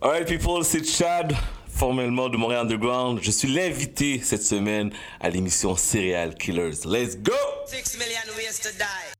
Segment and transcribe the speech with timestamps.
[0.00, 1.34] Alright people, c'est Chad,
[1.66, 3.18] formellement de Montréal Underground.
[3.20, 6.84] Je suis l'invité cette semaine à l'émission Serial Killers.
[6.84, 7.32] Let's go!
[7.66, 9.12] Six million ways to die.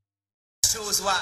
[0.71, 1.13] Choose one.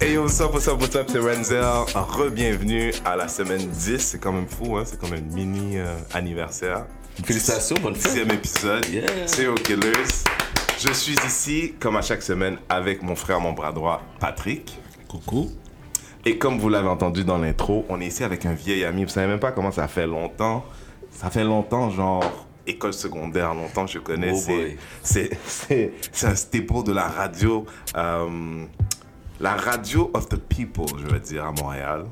[0.00, 1.64] Hey yo, what's up, what's up, what's up, c'est Renzel.
[1.94, 3.98] Re-bienvenue à la semaine 10.
[3.98, 4.84] C'est quand même fou, hein?
[4.86, 6.86] c'est comme un mini euh, anniversaire.
[7.24, 8.12] Félicitations, bonne fête.
[8.12, 8.86] Dixième épisode.
[8.88, 9.26] Yeah.
[9.26, 10.24] Serial Killers.
[10.86, 14.78] Je suis ici, comme à chaque semaine, avec mon frère, mon bras droit, Patrick.
[15.08, 15.50] Coucou.
[16.26, 19.04] Et comme vous l'avez entendu dans l'intro, on est ici avec un vieil ami.
[19.04, 20.62] Vous savez même pas comment ça fait longtemps.
[21.10, 24.32] Ça fait longtemps, genre école secondaire, longtemps que je connais.
[24.34, 24.76] Oh c'est, boy.
[25.02, 27.64] c'est, c'est, c'est un staple de la radio.
[27.96, 28.64] euh,
[29.40, 32.04] la radio of the people, je veux dire, à Montréal.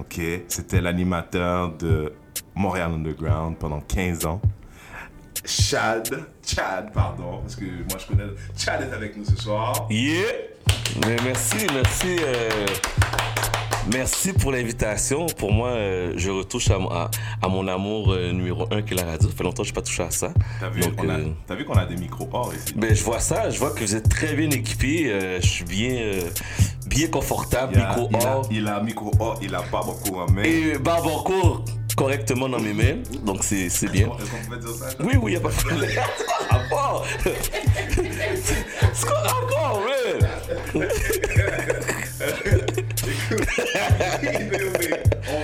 [0.00, 2.12] Ok, c'était l'animateur de
[2.56, 4.40] Montréal Underground pendant 15 ans.
[5.46, 6.08] Chad,
[6.46, 8.30] Chad, pardon, parce que moi je connais.
[8.56, 9.86] Chad est avec nous ce soir.
[9.90, 10.24] Yeah!
[11.06, 12.16] Mais merci, merci.
[12.22, 12.66] euh,
[13.92, 15.26] merci pour l'invitation.
[15.26, 17.10] Pour moi, euh, je retouche à, à-
[17.42, 19.28] à mon amour euh, numéro un qui est la radio.
[19.28, 20.32] Ça fait longtemps que je n'ai pas touché à ça.
[20.60, 20.90] T'as vu, a,
[21.64, 22.72] qu'on a des micros or ici.
[22.76, 25.10] ben, je vois ça, je vois que vous êtes très bien équipé.
[25.12, 25.92] euh, je suis bien,
[26.86, 28.48] bien confortable, Il micro il a, or.
[28.50, 30.42] il a micro or, il a pas beaucoup en main.
[30.42, 31.64] Et barbe en cours
[31.96, 32.96] correctement dans mes mains.
[33.24, 34.08] Donc c'est c'est bien.
[34.08, 34.86] Est-ce qu'on pouvait dire ça?
[35.00, 35.90] Oui, oui, y a pas de problème.
[36.16, 37.06] C'est quoi le rapport?
[38.92, 39.22] C'est quoi?
[39.22, 39.80] Le rapport,
[40.74, 40.88] man?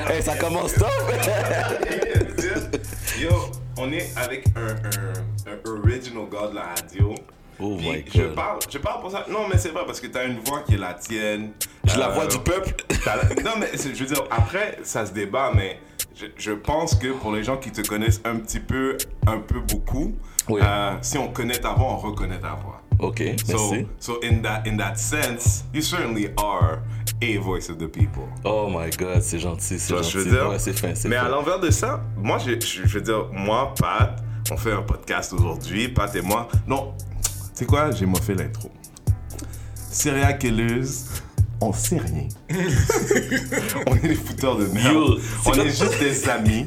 [0.08, 0.91] Hey, ça commence top!
[3.20, 3.30] Yo,
[3.77, 7.14] on est avec un, un, un original gars de la radio.
[7.62, 9.25] Oh Puis my je parle, je parle pour ça.
[9.30, 11.50] Non, mais c'est vrai parce que t'as une voix qui est la tienne.
[11.84, 12.75] Je la Euh, voix du peuple.
[13.44, 15.78] Non, mais je veux dire, après, ça se débat, mais
[16.14, 19.61] je, je pense que pour les gens qui te connaissent un petit peu, un peu
[19.61, 20.14] beaucoup,
[20.48, 20.61] Oui.
[20.62, 22.81] euh, si on connaît ta voix, on reconnaît ta voix.
[22.98, 23.86] Ok, So, merci.
[23.98, 26.81] so in that in that sense, you certainly are
[27.22, 28.25] a voice of the people.
[28.44, 30.10] Oh my god, c'est gentil, c'est gentil.
[30.10, 30.48] je veux dire?
[30.50, 31.25] Ouais, c'est fin, c'est Mais fin.
[31.25, 34.82] à l'envers de ça, moi, je, je, je veux dire, moi, Pat, on fait un
[34.82, 36.48] podcast aujourd'hui, Pat et moi.
[36.66, 36.92] Non,
[37.60, 38.71] sais quoi, j'ai moffé l'intro.
[39.91, 41.04] Serial Killers,
[41.60, 42.26] on sait rien.
[43.87, 44.94] on est des fouteurs de merde.
[44.94, 46.65] Yo, c'est on est juste des amis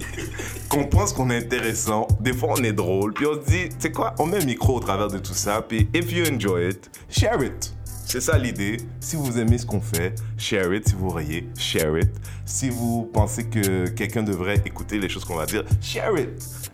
[0.70, 2.08] qu'on pense qu'on est intéressant.
[2.20, 3.14] Des fois, on est drôle.
[3.14, 5.34] Puis on se dit, tu sais quoi, on met un micro au travers de tout
[5.34, 5.64] ça.
[5.68, 7.74] Puis if you enjoy it, share it.
[8.06, 8.78] C'est ça l'idée.
[9.00, 10.90] Si vous aimez ce qu'on fait, share it.
[10.90, 12.12] Si vous riez, share it.
[12.46, 16.30] Si vous pensez que quelqu'un devrait écouter les choses qu'on va dire, share it.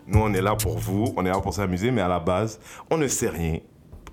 [0.06, 1.14] Nous, on est là pour vous.
[1.16, 1.90] On est là pour s'amuser.
[1.90, 2.60] Mais à la base,
[2.90, 3.60] on ne sait rien.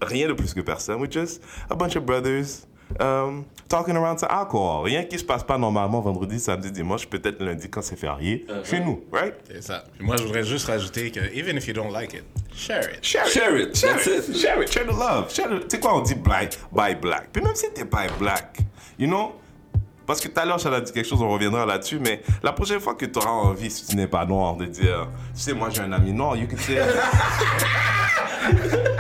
[0.01, 0.99] Rien de plus que personne.
[0.99, 2.67] We're just a bunch of brothers
[2.99, 4.83] um, talking around to alcohol.
[4.83, 8.45] Rien qui se passe pas normalement vendredi, samedi, dimanche, peut-être lundi quand c'est férié.
[8.63, 9.33] Chez nous, right?
[9.47, 9.83] C'est ça.
[9.97, 13.03] Puis moi, je voudrais juste rajouter que, even if you don't like it, share it.
[13.03, 13.33] Share it.
[13.33, 14.29] Share it, Share that's it.
[14.29, 14.37] it.
[14.37, 14.71] Share it.
[14.71, 15.33] Share the love.
[15.33, 15.67] Share the...
[15.67, 17.29] Tu sais quoi, on dit black, by black.
[17.33, 18.59] Puis même si t'es by black,
[18.97, 19.33] you know,
[20.05, 22.53] parce que tout à l'heure, Chad a dit quelque chose, on reviendra là-dessus, mais la
[22.53, 25.53] prochaine fois que tu auras envie, si tu n'es pas noir, de dire, tu sais,
[25.53, 26.77] moi j'ai un ami noir, you can say,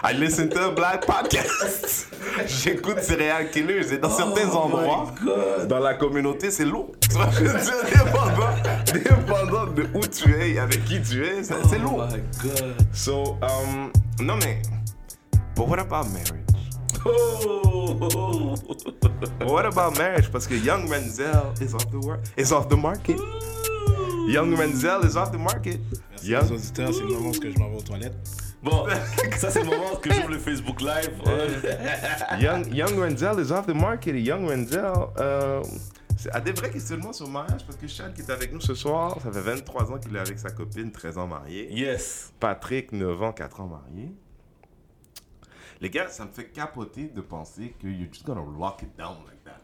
[0.00, 2.06] I listen to a black podcast.
[2.46, 5.12] J'écoute Serial Killers et dans certains endroits,
[5.68, 6.92] dans la communauté, c'est lourd.
[7.00, 8.02] Tu vois, je veux dire,
[8.92, 12.06] dépendant, de où tu es et avec qui tu es, c'est c'est lourd.
[12.08, 12.74] Oh my god.
[12.92, 14.62] So, um, no man.
[15.56, 16.44] But what about marriage?
[17.04, 18.54] Oh.
[19.46, 20.30] What about marriage?
[20.30, 23.18] Parce que Young Renzel is off the is off the market.
[24.28, 25.80] Young Renzel is off the market.
[26.22, 28.47] Les Young, auditeurs, c'est le moment où je m'en vais aux toilettes.
[28.62, 28.86] Bon,
[29.36, 31.12] ça c'est le moment que j'ouvre le Facebook Live.
[32.40, 34.14] young, young Renzel is off the market.
[34.16, 34.84] Et Young Renzel,
[35.18, 35.62] euh,
[36.16, 38.60] c'est à des vrais questionnements sur le mariage parce que Chad qui est avec nous
[38.60, 41.72] ce soir, ça fait 23 ans qu'il est avec sa copine, 13 ans marié.
[41.72, 42.32] Yes.
[42.40, 44.10] Patrick, 9 ans, 4 ans marié.
[45.80, 49.18] Les gars, ça me fait capoter de penser que you're just gonna lock it down
[49.24, 49.60] like that.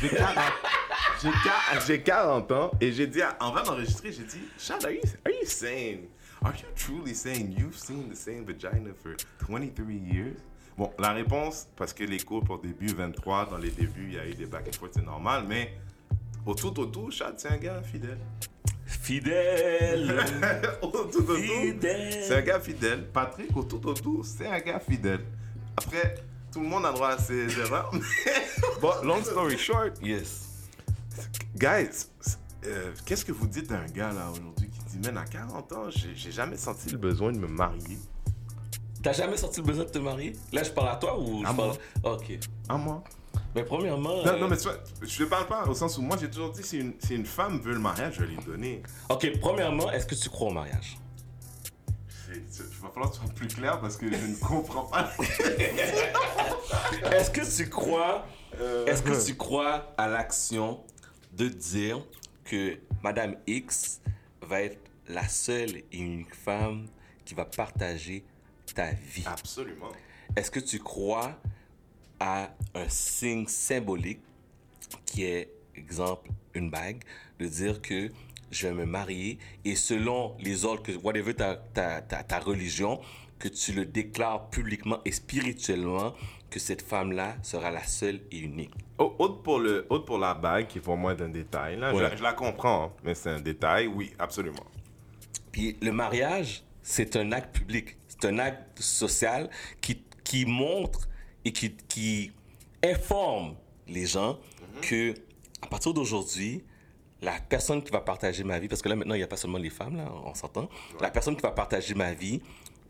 [0.00, 0.36] J'ai 40,
[1.22, 4.84] j'ai quar- j'ai 40 ans et j'ai dit, à- en train d'enregistrer, j'ai dit, Chad,
[4.84, 6.08] are you, are you saying,
[6.44, 10.36] are you truly saying you've seen the same vagina for 23 years?
[10.76, 14.18] Bon, la réponse, parce que les couples au début, 23, dans les débuts, il y
[14.18, 15.74] a eu des back and forth, c'est normal, mais
[16.46, 18.18] au tout, au tout, Chad, c'est un gars fidèle.
[18.86, 20.18] Fidèle.
[20.82, 21.36] au tout, au tout.
[21.36, 22.24] Fidèle.
[22.24, 23.06] C'est un gars fidèle.
[23.12, 25.20] Patrick, au tout autour, c'est un gars fidèle.
[25.76, 26.14] Après,
[26.52, 27.90] tout le monde a droit à ses erreurs.
[28.80, 30.48] bon, long story short, Yes.
[31.56, 32.06] guys,
[32.66, 34.70] euh, qu'est-ce que vous dites d'un gars là aujourd'hui?
[34.92, 37.98] Dit, man, à 40 ans, j'ai jamais senti le besoin de me marier.
[39.02, 40.32] T'as jamais senti le besoin de te marier?
[40.52, 41.74] Là, je parle à toi ou je À parle.
[42.04, 42.14] moi.
[42.14, 42.38] Ok.
[42.68, 43.02] À moi.
[43.54, 44.16] Mais premièrement.
[44.22, 46.30] Non, euh, non, mais tu vois, je te parle pas au sens où moi j'ai
[46.30, 48.82] toujours dit si une, si une femme veut le mariage, je vais lui donner.
[49.10, 50.96] Ok, premièrement, est-ce que tu crois au mariage?
[52.34, 52.40] Il
[52.80, 55.10] va falloir que tu sois plus clair parce que je ne comprends pas.
[57.12, 58.24] Est-ce que tu crois,
[58.86, 60.80] est-ce que tu crois à l'action
[61.32, 62.00] de dire
[62.44, 64.00] que Madame X
[64.40, 66.86] va être la seule et unique femme
[67.24, 68.24] qui va partager
[68.74, 69.24] ta vie?
[69.26, 69.90] Absolument.
[70.36, 71.38] Est-ce que tu crois
[72.20, 74.20] à un signe symbolique
[75.06, 77.02] qui est, exemple, une bague,
[77.38, 78.10] de dire que
[78.50, 83.00] je vais me marier et selon les ordres, que whatever ta, ta, ta, ta religion,
[83.38, 86.14] que tu le déclares publiquement et spirituellement
[86.50, 88.72] que cette femme-là sera la seule et unique?
[88.98, 91.76] Au- Autre pour, le, autre pour la bague, qui pour moi est un détail.
[91.78, 92.14] Là, Ouais.
[92.16, 94.64] je la comprends, hein, mais c'est un détail, oui, absolument.
[95.52, 99.48] Puis le mariage, c'est un acte public, c'est un acte social
[99.80, 101.08] qui, qui montre
[101.44, 102.32] et qui, qui
[102.82, 103.54] informe
[103.86, 104.38] les gens
[104.80, 105.14] que
[105.60, 106.64] à partir d'aujourd'hui,
[107.20, 109.36] la personne qui va partager ma vie, parce que là maintenant il n'y a pas
[109.36, 110.68] seulement les femmes, là, on s'entend,
[111.00, 112.40] la personne qui va partager ma vie,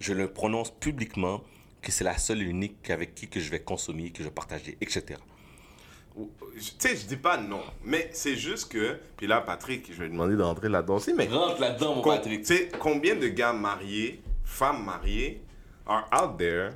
[0.01, 1.43] je le prononce publiquement
[1.83, 4.35] que c'est la seule et unique avec qui que je vais consommer, que je vais
[4.35, 5.21] partager, etc.
[6.15, 8.99] Tu sais, je dis pas non, mais c'est juste que.
[9.17, 11.27] Puis là, Patrick, je vais lui demander de rentrer là-dedans aussi, mais.
[11.27, 12.41] Rentre là-dedans, mon Patrick.
[12.41, 15.43] Tu sais, combien de gars mariés, femmes mariées,
[15.87, 16.73] are out there,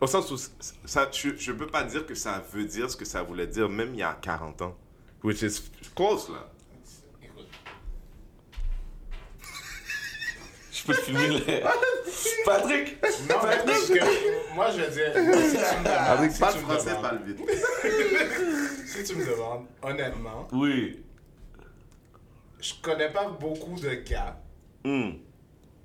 [0.00, 0.36] au sens où
[0.84, 3.68] ça, je, je peux pas dire que ça veut dire ce que ça voulait dire
[3.68, 4.76] même il y a 40 ans.
[5.22, 6.50] Which is close, là.
[10.80, 11.38] Je peux te filmer là.
[12.46, 13.02] Patrick!
[13.28, 16.52] Non, mais parce que moi, je veux dire, si tu me demandes, Avec si pas
[16.52, 17.38] tu me français, demandes- pas le vite.
[18.86, 21.02] si tu me demandes, honnêtement, Oui.
[22.60, 24.36] je connais pas beaucoup de gars.
[24.84, 25.10] Hmm.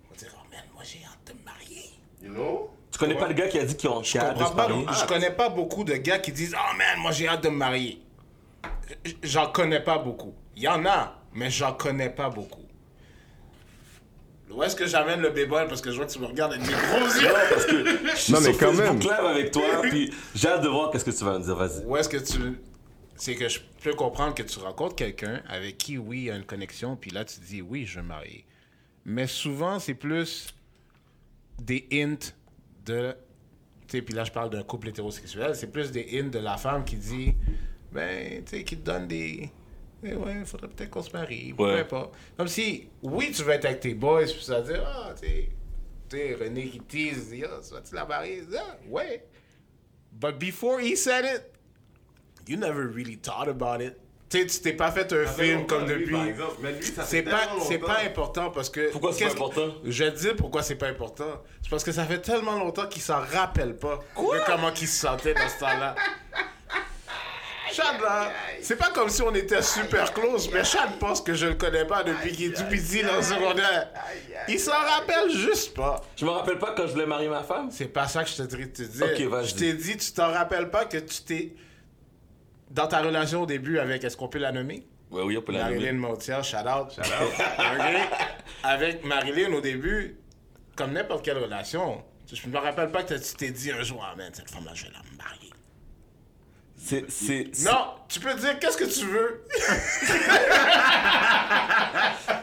[0.06, 1.84] On va dire, oh man, moi j'ai hâte de me marier.
[2.22, 2.70] You know?
[2.92, 4.44] Tu connais pas le gars qui a dit qu'il ont Je qu'il a hâte de
[4.44, 4.86] comprends se pas, marier?
[5.02, 7.58] je connais pas beaucoup de gars qui disent, oh man, moi j'ai hâte de me
[7.58, 8.02] marier.
[9.04, 10.34] J- J'en connais pas beaucoup.
[10.56, 12.62] Il y en a, mais j'en connais pas beaucoup.
[14.52, 16.66] Où est-ce que j'amène le b-boy parce que je vois que tu me regardes avec
[16.66, 17.28] des gros yeux.
[17.28, 19.00] Non, parce que je suis Non, mais sur quand Facebook même.
[19.00, 21.56] Live avec toi, puis j'ai hâte de voir qu'est-ce que tu vas me dire.
[21.56, 21.84] Vas-y.
[21.86, 22.60] Où est-ce que tu.
[23.16, 26.36] C'est que je peux comprendre que tu rencontres quelqu'un avec qui, oui, il y a
[26.36, 28.46] une connexion, puis là, tu dis, oui, je veux me marier.
[29.06, 30.54] Mais souvent, c'est plus
[31.62, 32.34] des hints
[32.86, 33.16] de.
[33.88, 36.58] Tu sais, puis là, je parle d'un couple hétérosexuel, c'est plus des hints de la
[36.58, 37.34] femme qui dit,
[37.92, 39.50] ben, tu sais, qui te donne des.
[40.04, 41.74] Eh ouais, il faudrait peut-être qu'on se marie, ou Ouais.
[41.74, 42.14] peu importe.
[42.38, 45.50] Comme si, oui, tu veux être avec tes boys, puis ça dire, ah, tu sais,
[46.10, 48.44] tu sais, René qui tease, dit, ah, vas-tu la marier?
[48.58, 49.26] Ah, ouais.
[50.12, 51.44] But before he said it,
[52.48, 53.96] you never really thought about it.
[54.30, 56.16] Tu sais, tu t'es pas fait un film comme depuis.
[56.62, 58.92] Mais lui, ça C'est pas, c'est pas important parce que.
[58.92, 59.76] Pourquoi c'est pas qu'est-ce que- important?
[59.84, 61.44] Je vais te dire pourquoi c'est pas important.
[61.62, 65.00] C'est parce que ça fait tellement longtemps qu'il s'en rappelle pas de comment il se
[65.00, 65.96] sentait dans ce temps-là.
[67.76, 68.32] Chad, là,
[68.62, 71.84] c'est pas comme si on était super close, mais Chad pense que je le connais
[71.84, 73.90] pas depuis qu'il est tout petit dans le secondaire.
[74.48, 76.02] Il s'en rappelle juste pas.
[76.16, 77.70] Je me rappelle pas quand je voulais marier ma femme.
[77.72, 79.06] C'est pas ça que je t'ai dit de te dire.
[79.06, 79.48] Ok, vas-y.
[79.48, 81.54] je t'ai dit, tu t'en rappelles pas que tu t'es.
[82.70, 84.88] Dans ta relation au début avec, est-ce qu'on peut la nommer?
[85.12, 86.08] Ouais, oui, on peut la Marilyn nommer.
[86.08, 86.92] Montiel, shout out.
[86.92, 87.34] Shout out.
[88.64, 90.18] Avec Marilyn au début,
[90.76, 94.16] comme n'importe quelle relation, je me rappelle pas que tu t'es dit un jour, ah
[94.16, 95.45] man, cette femme-là, je vais la marier.
[96.86, 99.44] C'est, c'est, c'est- Non, tu peux dire qu'est-ce que tu veux.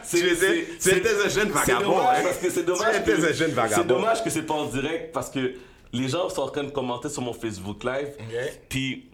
[0.03, 1.91] c'est, étais un jeune vagabond.
[1.91, 2.23] dommage hein.
[2.23, 3.03] parce que c'est dommage.
[3.05, 3.81] Que- un jeune vagabond.
[3.81, 5.53] C'est dommage que c'est pas en direct parce que
[5.93, 8.17] les gens sont en train de commenter sur mon Facebook Live.
[8.67, 9.09] Puis,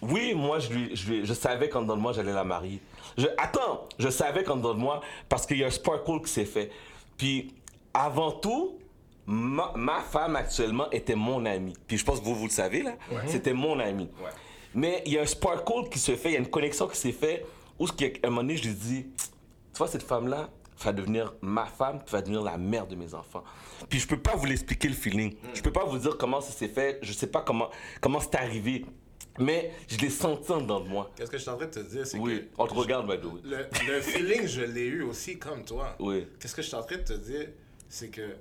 [0.00, 2.80] oui, moi, je, lui, je, lui- je savais qu'en dedans de moi, j'allais la marier.
[3.18, 6.30] Je, attends, je savais qu'en dedans de moi, parce qu'il y a un sparkle qui
[6.30, 6.70] s'est fait.
[7.16, 7.52] Puis,
[7.94, 8.78] avant tout,
[9.26, 11.74] ma, ma femme actuellement était mon amie.
[11.88, 12.92] Puis, je pense que vous, vous le savez, là.
[13.26, 14.08] C'était mon amie.
[14.74, 16.96] Mais il y a un sparkle qui se fait, il y a une connexion qui
[16.96, 17.44] s'est fait,
[17.78, 20.50] où, ce qui, à un moment donné, je lui dis, tu vois, cette femme-là
[20.80, 23.44] va devenir ma femme, puis va devenir la mère de mes enfants.
[23.88, 25.36] Puis je peux pas vous l'expliquer le feeling.
[25.54, 26.98] Je peux pas vous dire comment ça s'est fait.
[27.02, 28.84] Je sais pas comment comment c'est arrivé.
[29.38, 31.10] Mais je l'ai senti en dedans de moi.
[31.16, 33.26] Qu'est-ce que je suis en train de te dire, c'est Oui, on te regarde, que
[33.48, 35.96] le, le feeling, je l'ai eu aussi comme toi.
[36.00, 36.26] Oui.
[36.38, 37.48] Qu'est-ce que je suis en train de te dire,
[37.88, 38.36] c'est que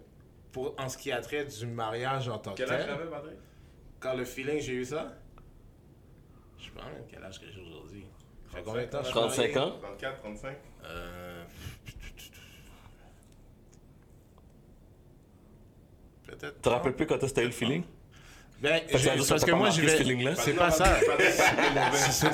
[0.51, 3.37] pour, en ce qui a trait du mariage en tant que tel, Patrick?
[4.01, 5.13] quand le feeling, j'ai eu ça,
[6.61, 8.05] je sais pas même quel âge que j'ai aujourd'hui.
[8.51, 9.57] Ça fait combien de temps je suis 35 marié?
[9.59, 11.43] ans 34, 35 Euh,
[16.27, 16.55] Peut-être.
[16.55, 17.83] Tu te rappelles plus quand t'as eu le feeling?
[18.61, 20.35] Ben, Parce je- que ça parce que moi, je vais.
[20.35, 20.95] C'est pas ça.
[20.99, 22.31] C'est-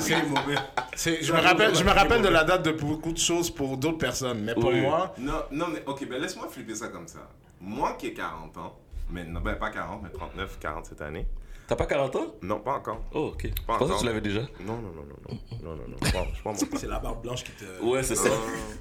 [0.94, 3.78] c'est- Je me rappelle, je me rappelle de la date de beaucoup de choses pour
[3.78, 4.82] d'autres personnes, mais pour Oui.
[4.82, 7.20] moi, Non, non, mais ok, ben laisse-moi flipper ça comme ça.
[7.60, 8.78] Moi qui ai 40 ans,
[9.10, 11.26] mais non, ben pas 40, mais 39, 40 cette année,
[11.68, 13.04] T'as pas 40 ans Non, pas encore.
[13.12, 13.42] Oh, ok.
[13.44, 14.00] Je Pas pensais que encore.
[14.00, 14.40] tu l'avais déjà.
[14.40, 15.38] Non, non, non, non, non.
[15.62, 15.96] Non, non, non.
[16.00, 16.76] Je je.
[16.78, 17.84] C'est la barbe blanche qui te.
[17.84, 18.30] Ouais, c'est ça.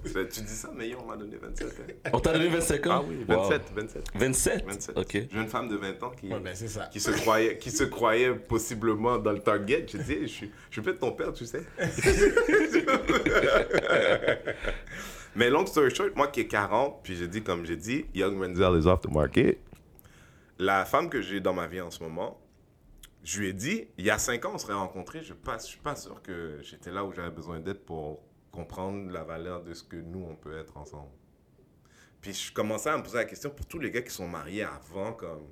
[0.05, 1.67] Tu dis ça, mais hier, on m'a donné 27.
[1.67, 2.09] hein.
[2.13, 3.49] On t'a donné 25 ans Ah oui, Wow.
[3.49, 4.03] 27, 27.
[4.15, 4.97] 27 27.
[4.97, 5.17] Ok.
[5.33, 6.85] Jeune femme de 20 ans qui, Ouais, ben, c'est ça.
[6.85, 9.85] qui, se croyait, qui se croyait possiblement dans le target.
[9.91, 11.63] Je dis, je suis, je suis peut-être ton père, tu sais.
[15.35, 18.39] Mais long story short, moi qui ai 40, puis j'ai dit, comme j'ai dit, Young
[18.41, 19.59] Renzel is off the market.
[20.57, 22.39] La femme que j'ai dans ma vie en ce moment,
[23.27, 25.21] je lui ai dit, il y a 5 ans, on serait rencontrés.
[25.21, 29.25] Je ne suis pas sûr que j'étais là où j'avais besoin d'être pour comprendre la
[29.25, 31.11] valeur de ce que nous, on peut être ensemble.
[32.21, 34.63] Puis je commençais à me poser la question pour tous les gars qui sont mariés
[34.63, 35.45] avant, comme.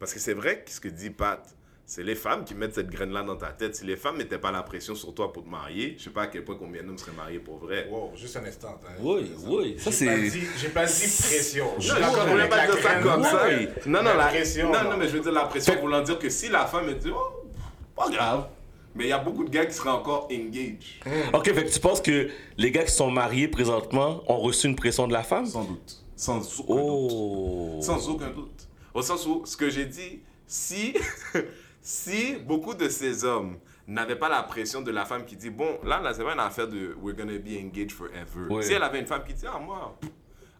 [0.00, 1.56] Parce que c'est vrai que ce que dit Pat,
[1.90, 3.74] c'est les femmes qui mettent cette graine-là dans ta tête.
[3.74, 6.22] Si les femmes mettaient pas la pression sur toi pour te marier, je sais pas
[6.22, 7.88] à quel point combien d'hommes seraient mariés pour vrai.
[7.90, 8.78] Wow, juste un instant.
[8.86, 8.92] hein.
[9.00, 9.74] Oui, oui.
[9.76, 10.30] Ça, J'ai pas c'est.
[10.30, 11.66] dit- J'ai pas dit pression.
[11.80, 13.42] Je avec pas dire ça comme ça.
[13.48, 13.66] Oui.
[13.86, 14.96] Non, non, La la pression, Non, non.
[14.98, 17.48] mais je veux dire la pression voulant dire que si la femme me dit, oh,
[17.96, 18.46] pas grave.
[18.94, 21.02] Mais il y a beaucoup de gars qui seraient encore engaged.
[21.32, 24.76] Ok, fait que tu penses que les gars qui sont mariés présentement ont reçu une
[24.76, 25.46] pression de la femme?
[25.46, 26.04] Sans doute.
[26.14, 27.12] Sans aucun doute.
[27.12, 27.78] Oh.
[27.82, 28.68] Sans aucun doute.
[28.94, 30.94] Au sens où, ce que j'ai dit, si,
[31.80, 35.78] si beaucoup de ces hommes n'avaient pas la pression de la femme qui dit, bon,
[35.82, 38.48] là, là c'est pas une affaire de we're gonna be engaged forever.
[38.50, 38.62] Ouais.
[38.62, 39.98] Si elle avait une femme qui dit, ah, moi,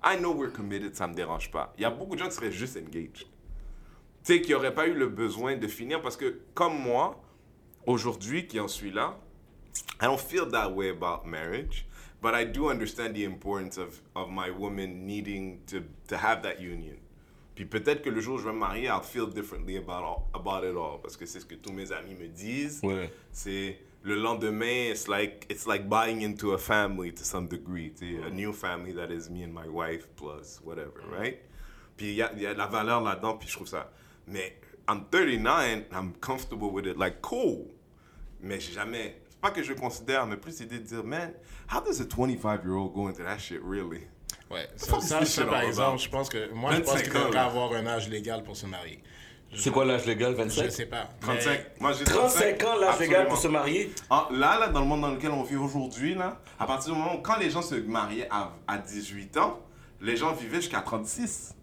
[0.02, 1.72] I know we're committed, ça me dérange pas.
[1.76, 3.26] Il y a beaucoup de gens qui seraient juste engaged.
[4.24, 7.22] Tu sais, qui n'auraient pas eu le besoin de finir parce que, comme moi,
[7.86, 9.18] aujourd'hui, qui en suis là,
[10.00, 11.86] I don't feel that way about marriage,
[12.20, 16.60] but I do understand the importance of, of my woman needing to, to have that
[16.60, 16.96] union.
[17.60, 20.30] Puis peut-être que le jour où je vais me marier, I'll feel differently about, all,
[20.32, 20.98] about it all.
[21.02, 22.80] Parce que c'est ce que tous mes amis me disent.
[22.82, 23.12] Ouais.
[23.32, 27.92] C'est le lendemain, it's like, it's like buying into a family to some degree.
[27.94, 31.36] sais, A new family that is me and my wife plus whatever, right?
[31.98, 33.92] Puis il y a, il y a de la valeur là-dedans, puis je trouve ça.
[34.26, 34.56] Mais
[34.88, 36.96] I'm 39, I'm comfortable with it.
[36.96, 37.66] Like, cool.
[38.40, 39.20] Mais jamais.
[39.28, 41.34] C'est pas que je considère, mais plus l'idée de dire, man,
[41.70, 44.06] how does a 25-year-old go into that shit really?
[44.50, 47.30] Ouais, ça, ça, ça, par exemple, je pense que moi, je pense 25 qu'il devrait
[47.34, 47.44] là.
[47.44, 49.00] avoir un âge légal pour se marier.
[49.54, 51.08] C'est quoi l'âge légal Je 25 sais pas.
[51.20, 51.60] 35.
[51.80, 53.92] Moi, j'ai 35 ans, l'âge légal pour se marier?
[54.08, 56.98] Ah, là, là, dans le monde dans lequel on vit aujourd'hui, là, à partir du
[56.98, 59.60] moment où, quand les gens se mariaient à, à 18 ans,
[60.00, 61.54] les gens vivaient jusqu'à 36.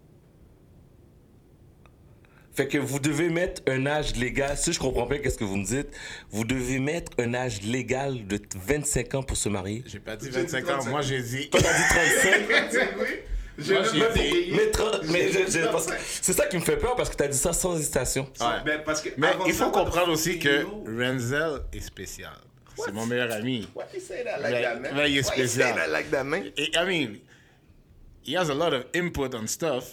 [2.58, 5.54] Fait que vous devez mettre un âge légal, si je comprends bien qu'est-ce que vous
[5.58, 5.90] me dites,
[6.32, 9.84] vous devez mettre un âge légal de 25 ans pour se marier.
[9.86, 10.90] J'ai pas dit J'ai dit 25 ans, 35.
[10.90, 11.48] moi j'ai dit.
[11.50, 11.84] Toi, t'as dit
[12.18, 12.88] 35
[13.58, 15.12] J'ai Moi, même j'ai pas dit-.
[15.12, 17.78] Mais, je- je- c'est ça qui me fait peur parce que t'as dit ça sans
[17.78, 18.28] hésitation.
[18.40, 18.46] Ouais.
[18.64, 20.64] Ben, parce que Mais il faut comprendre aussi do que?
[21.00, 22.32] Renzel est spécial.
[22.76, 23.68] C'est mon meilleur ami.
[23.76, 24.92] Why you say that like that, man?
[24.94, 25.76] il est Why you say spécial.
[25.76, 26.42] that like that, man?
[26.56, 27.18] Et, I mean,
[28.26, 29.84] he has a lot of input on stuff.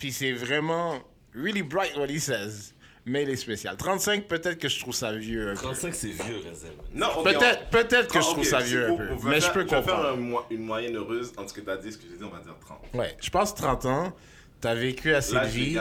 [0.00, 0.98] Puis c'est vraiment
[1.34, 2.72] really bright what he says.
[3.06, 3.76] Mais il est spécial.
[3.78, 5.62] 35, peut-être que je trouve ça vieux un peu.
[5.62, 6.70] 35 c'est vieux, Renzel.
[6.94, 9.08] Non, Peut-être on- peut-être que je trouve ça vieux un peu.
[9.12, 10.08] on va Mais faire- je peux faire comprendre.
[10.08, 12.18] un mo- une moyenne heureuse entre ce que tu as dit et ce que j'ai
[12.18, 12.78] dit, on va dire 30.
[12.92, 14.12] Ouais, je pense 30 ans,
[14.60, 15.78] t'as vécu assez de vie,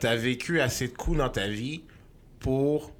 [0.00, 1.84] t'as vécu assez de coups dans ta vie
[2.40, 2.92] pour...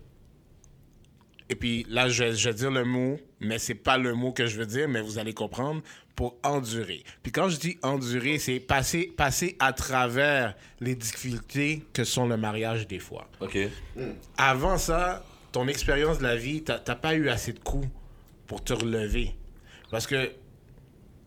[1.49, 4.47] Et puis là, je, je vais dire le mot, mais c'est pas le mot que
[4.47, 5.81] je veux dire, mais vous allez comprendre,
[6.17, 7.05] pour endurer.
[7.23, 12.39] Puis quand je dis endurer, c'est passer, passer à travers les difficultés que sont le
[12.39, 13.29] mariage des fois.
[13.41, 13.59] Ok.
[14.39, 17.87] Avant ça, ton expérience de la vie, t'as pas eu assez de coups
[18.47, 19.35] pour te relever.
[19.91, 20.33] Parce que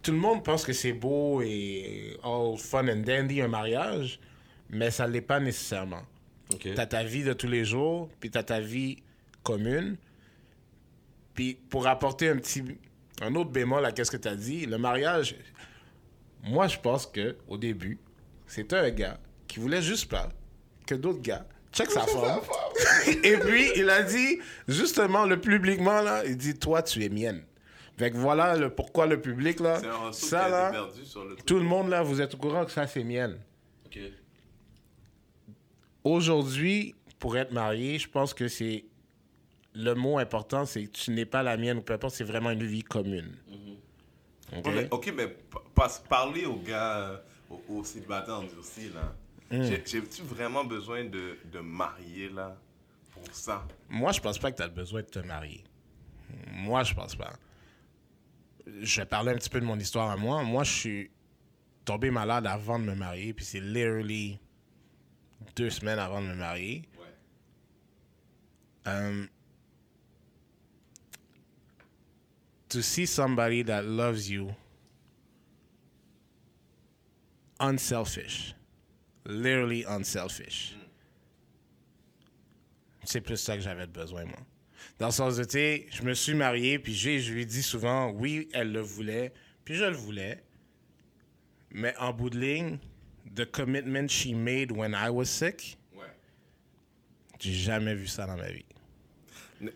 [0.02, 4.20] tout le monde pense que c'est beau et all fun and dandy un mariage,
[4.70, 6.02] mais ça l'est pas nécessairement.
[6.52, 6.68] Ok.
[6.76, 8.98] T'as ta vie de tous les jours, puis t'as ta vie
[9.44, 9.98] commune.
[11.36, 12.64] Puis pour apporter un petit,
[13.22, 15.36] un autre bémol à qu'est-ce que t'as dit, le mariage,
[16.44, 18.00] moi je pense que au début,
[18.48, 20.30] c'était un gars qui voulait juste pas
[20.86, 22.42] que d'autres gars check sa femme.
[23.24, 27.44] Et puis il a dit justement le publiquement là, il dit toi tu es mienne.
[27.98, 31.46] Fait que voilà le pourquoi le public là, ça là, perdu sur le truc.
[31.46, 33.40] tout le monde là, vous êtes au courant que ça c'est mienne.
[36.06, 38.86] Aujourd'hui, pour être marié, je pense que c'est
[39.82, 42.52] le mot important, c'est que tu n'es pas la mienne ou peu importe, c'est vraiment
[42.52, 43.36] une vie commune.
[44.56, 44.66] Ok?
[44.66, 47.18] Ouais, mais- ok, mais pa- passe- parler aux gars, euh,
[47.50, 49.16] aux, aux célibataires endurcis, là.
[49.52, 52.56] J'ai- J'ai-tu vraiment besoin de, de marier, là,
[53.14, 53.66] pour ça?
[53.90, 55.64] Moi, je pense pas que tu as besoin de te marier.
[56.52, 57.34] Moi, je pense pas.
[58.82, 60.44] Je vais parler un petit peu de mon histoire à moi.
[60.44, 61.12] Moi, je suis
[61.86, 64.40] tombé malade avant de me marier, puis c'est literally
[65.56, 66.84] deux semaines avant de me marier.
[68.86, 69.28] Um,
[72.70, 74.56] to see somebody that loves you
[77.60, 78.54] unselfish,
[79.26, 80.76] literally unselfish.
[83.06, 84.38] c'est plus ça que j'avais besoin, moi.
[85.00, 88.12] Dans le sens de, tu sais, je me suis marié, puis je lui dis souvent,
[88.12, 89.34] oui, elle le voulait,
[89.66, 90.44] puis je le voulais.
[91.72, 92.78] Mais en bout de ligne,
[93.36, 96.06] the commitment she made when I was sick, Ouais.
[97.40, 98.66] j'ai jamais vu ça dans ma vie.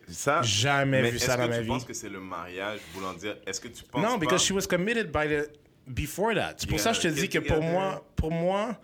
[0.08, 1.68] Ça, Jamais mais vu est-ce ça que dans ma tu vie.
[1.68, 4.52] penses que c'est le mariage voulant dire Est-ce que tu penses Non, pas because she
[4.52, 5.50] was committed by the
[5.88, 6.56] before that.
[6.58, 8.80] C'est pour You ça que je te dis que pour moi, pour moi,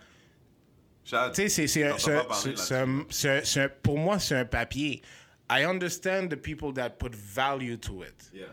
[1.04, 1.16] tu
[1.48, 1.66] sais, c'est
[3.10, 5.02] c'est pour moi c'est un papier.
[5.50, 8.30] I understand the people that put value to it.
[8.32, 8.46] Yeah.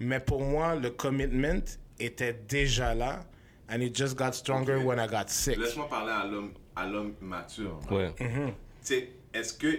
[0.00, 1.62] Mais pour moi, le commitment
[1.98, 3.24] était déjà là,
[3.70, 4.84] and it just got stronger Ok.
[4.86, 5.56] when I got sick.
[5.56, 7.80] Laisse-moi parler à l'homme, à l'homme mature.
[7.90, 8.10] Ouais.
[8.18, 8.48] Mm-hmm.
[8.48, 9.78] Tu sais, est-ce que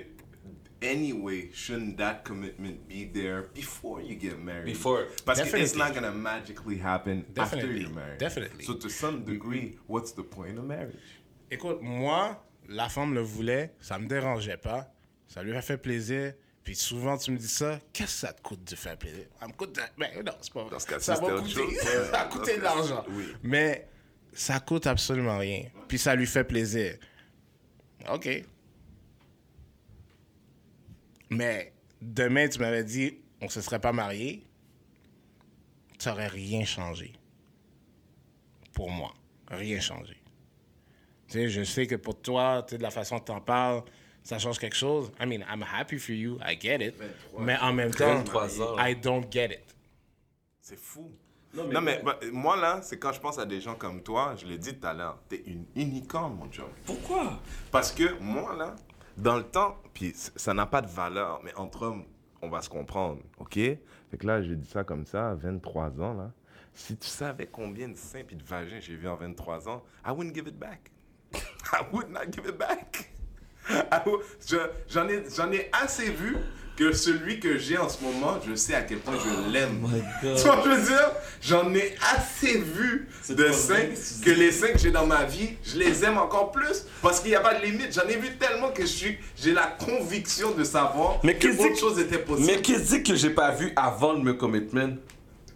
[0.85, 4.65] anyway shouldn't that commitment be there before you get married?
[4.65, 5.05] Before.
[5.25, 7.81] Parce que it's not gonna magically happen after Definitely.
[7.81, 8.19] you're married.
[8.19, 8.63] Definitely.
[8.65, 11.21] So to some degree, what's the point of marriage?
[11.51, 14.91] Écoute, moi, la femme le voulait, ça me dérangeait pas,
[15.27, 16.33] ça lui a fait plaisir.
[16.63, 19.25] Puis souvent, tu me dis ça, qu'est-ce que ça te coûte de faire plaisir?
[19.39, 19.75] Ça me coûte.
[19.75, 20.71] de- Ben non, c'est pas vrai.
[20.71, 21.49] Dans ce cas-ci, ça va coûter.
[21.51, 21.73] chose.
[22.11, 23.05] ça a coûté de l'argent.
[23.09, 23.25] oui.
[23.43, 23.87] Mais
[24.33, 25.65] ça coûte absolument rien.
[25.87, 26.95] Puis ça lui fait plaisir.
[28.11, 28.43] OK.
[31.29, 34.45] Mais demain, tu m'avais dit, on se serait pas mariés,
[35.97, 37.13] ça aurait rien changé.
[38.73, 39.13] Pour moi.
[39.47, 40.17] Rien changé.
[41.27, 43.83] Tu sais, je sais que pour toi, tu sais, de la façon que t'en parles,
[44.23, 45.11] ça change quelque chose.
[45.19, 46.95] I mean, I'm happy for you, I get it.
[46.97, 47.43] 23.
[47.43, 48.75] Mais en même temps, 23 ans.
[48.79, 49.75] I don't get it.
[50.61, 51.11] C'est fou.
[51.53, 54.45] Non, mais, bah, moi, là, c'est quand je pense à des gens comme toi, je
[54.45, 56.69] l'ai dit tout à l'heure, t'es une unicorn, mon job.
[56.85, 57.39] Pourquoi?
[57.71, 58.75] Parce que moi, là,
[59.17, 62.05] dans le temps, puis ça n'a pas de valeur, mais entre hommes,
[62.41, 63.53] on va se comprendre, OK?
[63.55, 63.79] Fait
[64.19, 66.31] que là, je dis ça comme ça, à 23 ans, là.
[66.73, 70.11] Si tu savais combien de seins et de vagins j'ai vu en 23 ans, I
[70.11, 70.91] wouldn't give it back.
[71.33, 73.11] I would not give it back.
[74.05, 76.35] Would- je- J'en ai, j'en ai assez vu
[76.75, 79.79] que celui que j'ai en ce moment, je sais à quel point je l'aime.
[79.83, 80.37] Oh my God.
[80.41, 84.77] Tu vois, je veux dire, j'en ai assez vu de tu que les seins que
[84.79, 87.65] j'ai dans ma vie, je les aime encore plus parce qu'il n'y a pas de
[87.65, 87.93] limite.
[87.93, 91.79] J'en ai vu tellement que je suis, j'ai la conviction de savoir Mais que autre
[91.79, 92.47] chose était possible.
[92.47, 94.95] Mais qui dit que j'ai pas vu avant le commitment?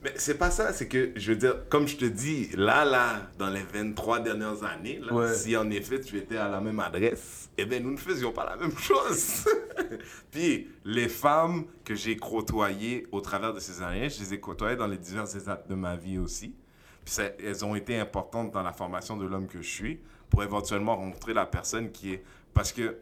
[0.01, 3.27] Mais c'est pas ça, c'est que, je veux dire, comme je te dis, là, là,
[3.37, 5.33] dans les 23 dernières années, là, Ouais.
[5.33, 8.45] si en effet tu étais à la même adresse, eh bien, nous ne faisions pas
[8.45, 9.45] la même chose.
[10.31, 14.75] Puis, les femmes que j'ai côtoyées au travers de ces années, je les ai côtoyées
[14.75, 16.55] dans les diverses étapes de ma vie aussi.
[17.03, 20.43] Puis, ça- elles ont été importantes dans la formation de l'homme que je suis pour
[20.43, 22.23] éventuellement rencontrer la personne qui est.
[22.53, 22.97] Parce que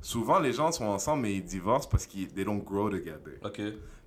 [0.00, 3.38] souvent, les gens sont ensemble, mais ils divorcent parce qu'ils they don't grow together.
[3.44, 3.60] Ok.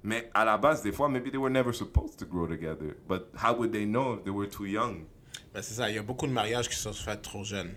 [0.04, 2.96] Mais à la base, des fois, maybe they were never supposed to grow together.
[3.08, 5.06] But how would they know if they were too young?
[5.54, 7.74] Ben, c'est ça, il y a beaucoup de mariages qui se sont faits trop jeunes.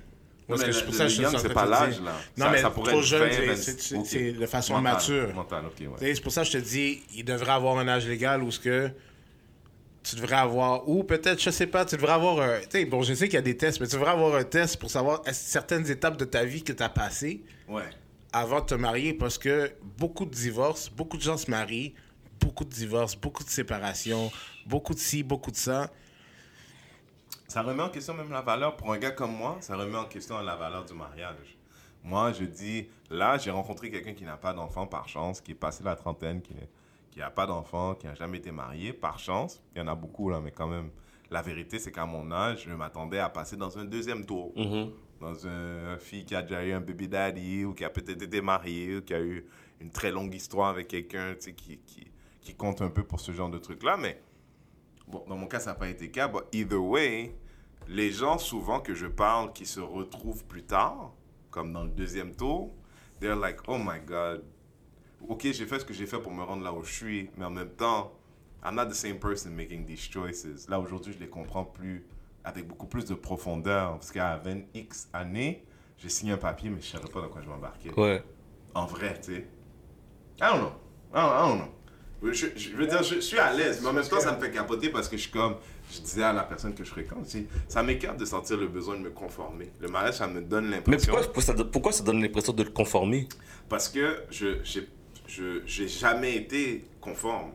[0.49, 2.13] Non, Parce mais que c'est pour ça que je young, c'est pas l'âge, là.
[2.37, 4.07] Non, Ça- mais ça pourrait trop jeune, 20, c'est- 20, c'est c'est- ok.
[4.07, 5.35] c'est de façon Mental, mature.
[5.35, 6.15] Mental, ouais.
[6.15, 8.59] C'est pour ça que je te dis, il devrait avoir un âge légal où ce
[8.59, 8.91] que
[10.03, 12.61] tu devrais avoir, ou peut-être, je sais pas, tu devrais avoir un.
[12.61, 14.45] Tu sais, bon, je sais qu'il y a des tests, mais tu devrais avoir un
[14.45, 17.83] test pour savoir certaines étapes de ta vie que tu as passées Ouais.
[18.33, 21.95] avant de te marier parce que beaucoup de divorces, beaucoup de gens se marient,
[22.41, 24.33] beaucoup de divorces, beaucoup de séparations,
[24.65, 25.91] beaucoup de ci, beaucoup de ça.
[27.49, 30.05] Ça remet en question même la valeur, pour un gars comme moi, ça remet en
[30.05, 31.57] question la valeur du mariage.
[32.05, 35.55] Moi, je dis, là, j'ai rencontré quelqu'un qui n'a pas d'enfant par chance, qui est
[35.55, 36.53] passé la trentaine, qui
[37.11, 39.63] qui n'a pas d'enfant, qui n'a jamais été marié par chance.
[39.75, 40.91] Il y en a beaucoup, là, mais quand même,
[41.31, 44.53] la vérité, c'est qu'à mon âge, je m'attendais à passer dans un deuxième tour.
[45.19, 48.43] Dans une fille qui a déjà eu un baby daddy, ou qui a peut-être été
[48.43, 49.47] mariée, ou qui a eu
[49.81, 52.07] une très longue histoire avec quelqu'un, tu sais, qui, qui,
[52.43, 53.97] qui compte un peu pour ce genre de truc-là.
[53.97, 54.21] Mais
[55.11, 56.29] Bon, dans mon cas, ça n'a pas été le cas.
[56.29, 57.35] But either way,
[57.88, 61.12] les gens souvent que je parle qui se retrouvent plus tard,
[61.51, 62.75] comme dans le deuxième tour,
[63.21, 64.44] they're like, oh my God.
[65.29, 67.44] Ok, j'ai fait ce que j'ai fait pour me rendre là où je suis, mais
[67.44, 68.12] en même temps,
[68.64, 70.68] I'm not the same person making these choices.
[70.68, 72.07] Là, aujourd'hui, je les comprends plus,
[72.44, 73.92] avec beaucoup plus de profondeur.
[73.92, 75.64] Parce qu'à 20 X années,
[75.97, 78.23] j'ai signé un papier, mais je ne savais pas dans quoi je m'embarquais Ouais.
[78.75, 79.47] en vrai, tu sais.
[80.40, 80.73] I don't know.
[81.12, 81.68] I don't, I don't know.
[82.22, 84.50] Je, je veux dire, je, suis à l'aise, mais en même temps, ça me fait
[84.50, 85.54] capoter parce que je suis comme,
[85.92, 87.26] je disais à la personne que je fréquente,
[87.68, 89.70] ça m'écarte de sentir le besoin de me conformer.
[89.81, 91.12] Le mariage, ça me donne Mais l'impression.
[91.12, 93.28] pourquoi, pourquoi ça, donne- pourquoi ça donne l'impression de le conformer?
[93.68, 94.88] Parce que je j'ai
[95.28, 97.52] je, j'ai jamais été conforme.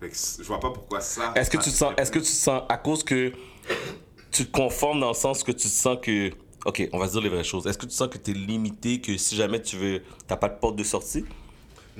[0.00, 1.32] Fait que c- je vois pas pourquoi ça.
[1.36, 3.30] Est-ce que tu te sens, est-ce que tu te sens à cause que
[4.32, 6.30] tu te conformes dans le sens que tu te sens que,
[6.64, 7.66] ok, on va se dire les vraies choses.
[7.66, 10.48] Est-ce que tu sens que tu es limité, que si jamais tu veux, t'as pas
[10.48, 11.24] de porte de sortie?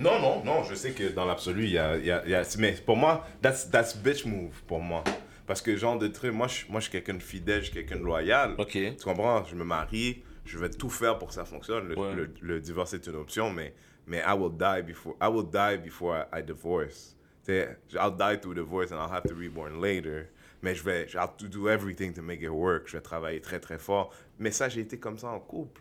[0.00, 2.42] Non, non, non, je sais que dans l'absolu, il y a, y a- y a-
[2.58, 5.04] Mais pour moi, that's, that's bitch move pour moi.
[5.46, 7.74] Parce que genre de truc, moi je, moi, je suis quelqu'un de fidèle, je suis
[7.74, 8.54] quelqu'un de loyal.
[8.58, 8.70] Ok.
[8.72, 9.44] Tu comprends?
[9.44, 11.88] Je me marie, je vais tout faire pour que ça fonctionne.
[11.88, 12.14] Le, Ouais.
[12.14, 13.74] le- le divorce est une option, mais,
[14.06, 17.16] mais I will die before, I will die before I, I divorce.
[17.44, 20.28] Tu sais, I'll die through divorce and I'll have to reborn later.
[20.62, 22.86] Mais je vais, I'll do everything to make it work.
[22.86, 24.12] Je vais travailler très très fort.
[24.38, 25.80] Mais ça, j'ai été comme ça en couple.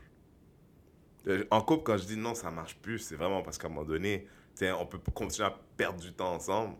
[1.27, 3.69] Euh, En couple, quand je dis non, ça marche plus, c'est vraiment parce qu'à un
[3.71, 4.25] moment donné,
[4.61, 6.75] on peut continuer à perdre du temps ensemble,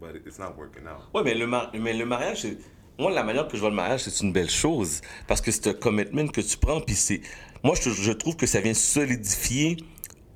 [0.00, 1.08] but it's not working out.
[1.14, 2.58] Ouais, mais le, mar- mais le mariage, c'est-
[2.98, 5.00] moi, la manière que je vois le mariage, c'est une belle chose.
[5.26, 6.80] Parce que c'est un commitment que tu prends.
[6.80, 7.20] Puis c'est.
[7.64, 9.76] Moi, je, je trouve que ça vient solidifier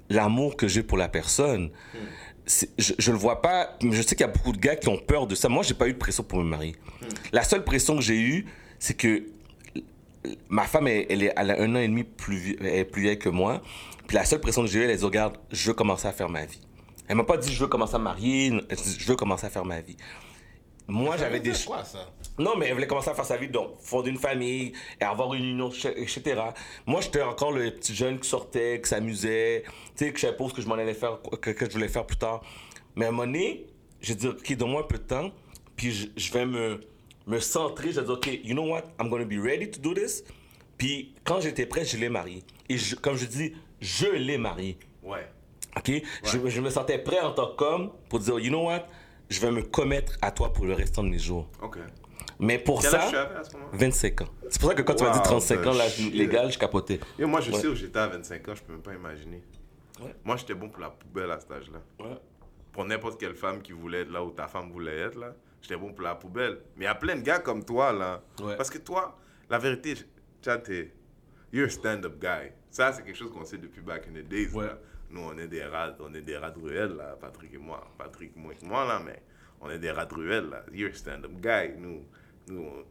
[0.09, 1.71] l'amour que j'ai pour la personne.
[2.47, 3.77] C'est- Je, je le vois pas.
[3.83, 5.49] Je sais qu'il y a beaucoup de gars qui ont peur de ça.
[5.49, 6.75] Moi, j'ai pas eu de pression pour me marier.
[7.33, 8.47] La seule pression que j'ai eue,
[8.81, 9.25] c'est que
[10.49, 12.85] ma femme, elle, elle est, elle a un an et demi plus, vie- elle est
[12.85, 13.63] plus vieille que moi.
[14.07, 16.13] Puis la seule pression que j'ai eue, elle a dit Regarde, je veux commencer à
[16.13, 16.61] faire ma vie.
[17.09, 18.53] Elle m'a pas dit Je veux commencer à me marier.
[18.71, 19.97] Je veux commencer à faire ma vie.
[20.91, 21.53] Moi, j'avais des.
[21.67, 22.11] Quoi ça?
[22.39, 25.35] Non, mais elle voulait commencer à faire sa vie, donc fonder une famille, et avoir
[25.35, 26.41] une union, etc.
[26.87, 29.65] Moi, j'étais encore le petit jeune qui sortait, qui s'amusait,
[29.97, 32.07] tu sais, que je ce que je m'en allais faire, que, que je voulais faire
[32.07, 32.41] plus tard.
[32.97, 33.67] Mais à un moment donné,
[34.01, 35.31] j'ai dit, OK, donne-moi un peu de temps,
[35.77, 36.81] puis je, je vais me,
[37.29, 37.93] me centrer.
[37.93, 40.25] J'ai dit, OK, you know what, I'm going to be ready to do this.
[40.77, 42.43] Puis quand j'étais prêt, je l'ai marié.
[42.69, 44.79] Et je- comme je dis, je l'ai marié.
[45.03, 45.29] Ouais.
[45.77, 45.91] OK?
[46.25, 48.87] Je, je me sentais prêt en tant qu'homme pour dire, you know what,
[49.29, 51.49] je vais me commettre à toi pour le restant de mes jours.
[51.63, 51.79] Ok.
[52.41, 53.03] Mais pour Quel ça.
[53.03, 54.29] âge tu avais à ce moment 25 ans.
[54.49, 57.01] C'est pour ça que quand tu m'as dit Wow, 35 ans, l'âge légal, je capotais.
[57.19, 57.59] Et moi, je Ouais.
[57.61, 59.43] sais où j'étais à 25 ans, je peux même pas imaginer.
[60.01, 60.15] Ouais.
[60.25, 61.81] Moi, j'étais bon pour la poubelle à cet âge-là.
[62.73, 65.77] Pour n'importe quelle femme qui voulait être là où ta femme voulait être, là, j'étais
[65.77, 66.59] bon pour la poubelle.
[66.77, 68.23] Mais il y a plein de gars comme toi, là.
[68.41, 68.57] Ouais.
[68.57, 69.19] Parce que toi,
[69.51, 70.93] la vérité, tu t'es.
[71.53, 72.53] You're a stand-up guy.
[72.71, 74.51] Ça, c'est quelque chose qu'on sait depuis back in the days.
[74.53, 74.67] Ouais.
[74.67, 74.79] là.
[75.11, 77.91] Nous, on est des rats, on est des rats de ruelle, là, Patrick et moi.
[77.97, 79.23] Patrick, moins que moi, là, mais
[79.61, 80.65] on est des rats de ruelle, là.
[80.73, 81.73] You're a stand-up guy.
[81.79, 82.05] Nous,
[82.49, 82.85] nous, on-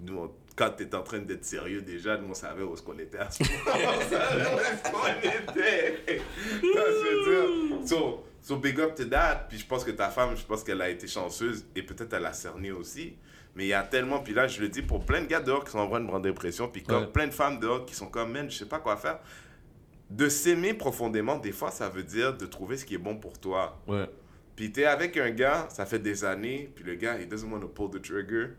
[0.00, 2.98] nous, on- quand t'étais en train d'être sérieux déjà, nous, on savait où est-ce qu'on
[2.98, 3.54] était à ce moment.
[3.66, 5.98] on savait où est-ce qu'on était.
[6.08, 7.86] Ça, je veux dire.
[7.86, 9.46] So, so big up to that.
[9.50, 12.24] Puis je pense que ta femme, je pense qu'elle a été chanceuse et peut-être elle
[12.24, 13.16] a cerné aussi.
[13.54, 15.64] Mais il y a tellement, puis là, je le dis pour plein de gars dehors
[15.64, 17.08] qui sont en train de prendre dépression, puis comme Ouais.
[17.08, 19.18] plein de femmes dehors qui sont comme, man, je sais pas quoi faire.
[20.08, 23.38] De s'aimer profondément, des fois, ça veut dire de trouver ce qui est bon pour
[23.38, 23.82] toi.
[23.86, 24.08] Ouais.
[24.56, 27.60] Puis t'es avec un gars, ça fait des années, puis le gars, il doesn't want
[27.60, 28.54] to pull the trigger.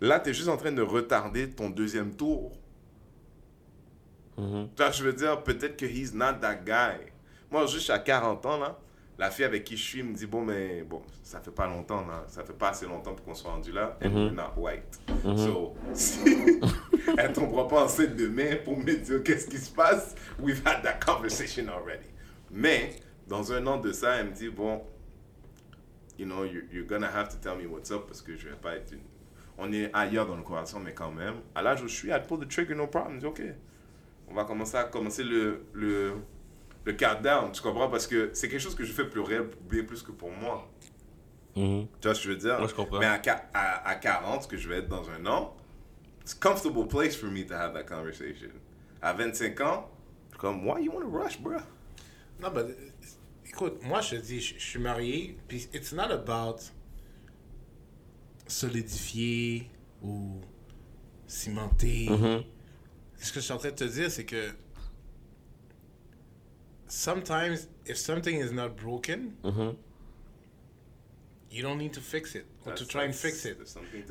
[0.00, 2.58] Là, t'es juste en train de retarder ton deuxième tour.
[4.36, 4.42] Tu
[4.76, 7.13] vois, je veux dire, peut-être que he's not that guy.
[7.54, 8.76] Moi, juste à 40 ans, là,
[9.16, 12.04] la fille avec qui je suis me dit, bon, mais bon, ça fait pas longtemps,
[12.04, 14.98] là, ça fait pas assez longtemps pour qu'on soit rendu là, and we're not white.
[15.36, 16.18] So, si
[17.16, 20.98] elle tombera pas enceinte demain pour me dire qu'est-ce qui se passe, we've had that
[20.98, 22.08] conversation already.
[22.50, 22.96] Mais,
[23.28, 24.82] dans un an de ça, elle me dit, bon,
[26.18, 28.56] you know, you're, you're gonna have to tell me what's up parce que je vais
[28.56, 29.02] pas être une...
[29.58, 32.26] On est ailleurs dans le conversation, mais quand même, à l'âge où je suis, I'd
[32.26, 33.14] pull the trigger, no problem.
[33.14, 33.42] Je dis, OK,
[34.26, 36.14] on va commencer à commencer le, le,
[36.84, 37.88] le countdown, tu comprends?
[37.88, 40.70] Parce que c'est quelque chose que je fais plus réel, bien plus que pour moi.
[41.56, 41.86] Mhm.
[42.00, 42.60] Tu vois ce que je veux dire?
[42.60, 42.98] Ouais, je comprends.
[42.98, 43.20] Mais à,
[43.54, 45.56] à, à 40, ce que je vais être dans un an,
[46.22, 48.50] it's a comfortable place for me to have that conversation.
[49.00, 49.90] À 25 ans,
[50.26, 51.56] je suis comme, why you want to rush, bro?
[52.40, 52.62] Non, mais
[53.48, 56.56] écoute, moi je te dis, je, je suis marié, puis it's not about
[58.46, 59.70] solidifier
[60.02, 60.40] ou
[61.26, 62.08] cimenter.
[63.16, 64.50] Ce que je suis en train de te dire, c'est que
[66.94, 69.32] sometimes, if something is not broken,
[71.50, 73.58] you don't need to fix it or to try and fix it.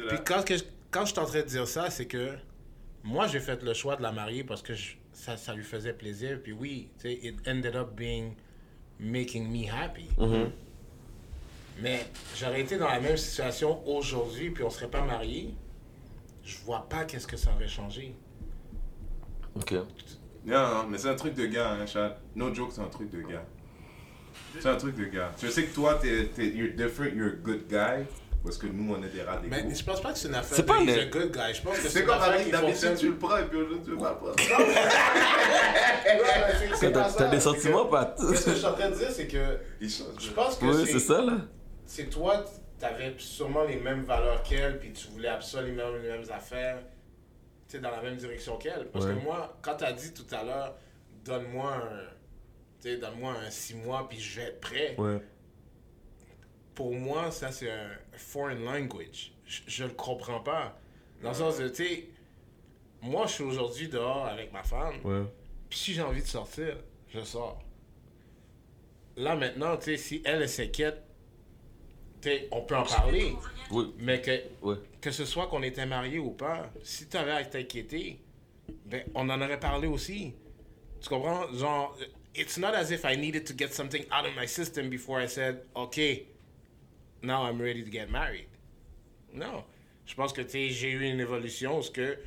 [0.09, 2.37] Puis quand, que je, quand je suis en train de dire ça, c'est que
[3.03, 5.93] moi, j'ai fait le choix de la marier parce que je- ça, ça lui faisait
[5.93, 6.39] plaisir.
[6.41, 8.35] Puis oui, tu sais, it ended up being
[8.99, 10.07] making me happy.
[11.81, 12.05] Mais
[12.37, 15.53] j'aurais été dans la même situation aujourd'hui, puis on serait pas mariés.
[16.43, 18.13] Je vois pas qu'est-ce que ça aurait changé.
[19.55, 19.73] OK.
[20.45, 22.15] Non, non, mais c'est un truc de gars, hein, Chad.
[22.35, 23.43] No joke, c'est un truc de gars.
[24.59, 25.31] C'est un truc de gars.
[25.41, 28.05] Je sais que toi, t'es, t'es, you're different, you're a good guy.
[28.43, 30.35] Parce que nous, on est des rats des Mais je pense pas que c'est une
[30.35, 31.53] affaire C'est de pas le- a good guy.
[31.53, 33.97] Je pense que c'est C'est comme avec d'habitude, tu le prends et puis aujourd'hui, tu
[33.97, 34.35] pas le prendre.
[36.75, 38.19] C'est pas T'as ça, t'as des c'est sentiments, Pat?
[38.19, 40.99] Ce que je suis en train de dire, c'est que je pense que Oui, c'est
[40.99, 41.37] ça, là.
[41.85, 42.43] c'est toi,
[42.79, 46.79] tu avais sûrement les mêmes valeurs qu'elle, puis tu voulais absolument les mêmes affaires,
[47.73, 48.87] tu sais, dans la même direction qu'elle.
[48.91, 49.15] Parce Ouais.
[49.15, 50.75] que moi, quand tu as dit tout à l'heure,
[51.25, 51.99] donne-moi un,
[52.79, 54.95] tu sais, donne-moi un six mois, puis je vais être prêt.
[54.99, 55.19] Ouais.
[56.75, 59.33] Pour moi, ça, c'est un foreign language.
[59.45, 60.77] Je, je le comprends pas.
[61.23, 62.07] Dans le sens de, tu sais,
[63.01, 65.23] moi, je suis aujourd'hui dehors avec ma femme, Ouais.
[65.69, 66.77] puis si j'ai envie de sortir,
[67.09, 67.59] je sors.
[69.15, 71.01] Là, maintenant, tu sais, si elle, s'inquiète,
[72.51, 73.35] on peut en parler.
[73.71, 73.93] Oui.
[73.97, 74.41] Mais que,
[75.01, 78.19] que ce soit qu'on était mariés ou pas, si tu avais à t'inquiéter,
[78.85, 80.33] ben, on en aurait parlé aussi.
[81.01, 81.51] Tu comprends?
[81.53, 81.97] Genre,
[82.35, 85.27] it's not as if I needed to get something out of my system before I
[85.27, 86.27] said, OK,
[87.21, 88.47] now I'm ready to get married.
[89.33, 89.63] Non.
[90.05, 92.17] Je pense que, j'ai eu une évolution parce que,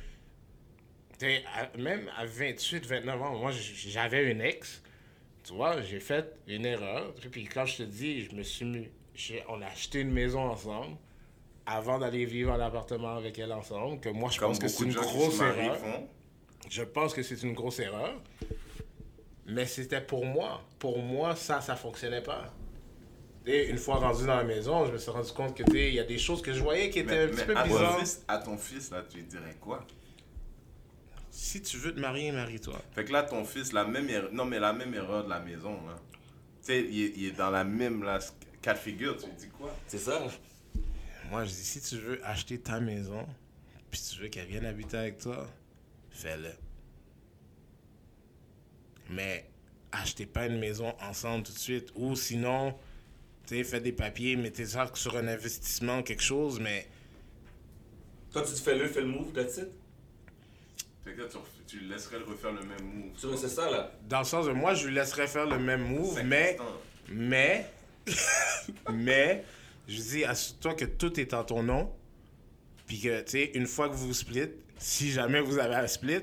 [1.55, 4.81] à- même à 28, 29 ans, moi, j'avais une ex.
[5.43, 7.13] Tu vois, j'ai fait une erreur.
[7.31, 8.87] Puis quand je te dis, je me suis mis,
[9.47, 10.97] on a acheté une maison ensemble
[11.67, 14.85] avant d'aller vivre en appartement avec elle ensemble, que moi, je Comme pense que c'est
[14.85, 15.77] une grosse erreur.
[15.77, 16.07] font.
[16.69, 18.13] Je pense que c'est une grosse erreur.
[19.45, 20.61] Mais c'était pour moi.
[20.79, 22.53] Pour moi, ça, ça fonctionnait pas.
[23.45, 25.99] Et une fois rendu dans la maison, je me suis rendu compte que il y
[25.99, 27.67] a des choses que je voyais qui étaient Mais, un petit mais peu à, ton
[27.69, 27.99] bizarres.
[27.99, 29.85] fils, à ton fils, là, tu lui dirais quoi?
[31.31, 32.75] Si tu veux te marier, marie-toi.
[32.93, 35.39] Fait que là, ton fils, la même erreur, non, mais la même erreur de la
[35.39, 35.95] maison, là.
[36.61, 38.19] Tu sais, il, est- il est dans la même là,
[38.61, 39.73] cas de figure, tu lui dis quoi?
[39.87, 40.21] C'est ça.
[41.29, 43.25] Moi, je dis, si tu veux acheter ta maison,
[43.91, 45.47] puis tu veux qu'elle vienne habiter avec toi,
[46.11, 46.51] fais-le.
[49.09, 49.45] Mais
[49.91, 51.89] achetez pas une maison ensemble tout de suite.
[51.95, 52.73] Ou sinon,
[53.45, 56.87] tu sais, fais des papiers, mettez ça sur un investissement, quelque chose, mais
[58.33, 59.67] Quand tu te fais le, fais le move, that's it?
[61.03, 63.11] Fait que là, tu, ref- tu laisserais le refaire le même move.
[63.19, 63.91] Tu vois, c'est ça, là.
[64.09, 66.57] dans le sens de moi, je lui laisserais faire le même move, mais,
[67.09, 67.65] mais,
[68.93, 69.45] mais,
[69.87, 71.91] je dis, assure-toi que tout est en ton nom,
[72.85, 75.87] puis que, tu sais, une fois que vous vous split, si jamais vous avez un
[75.87, 76.21] split,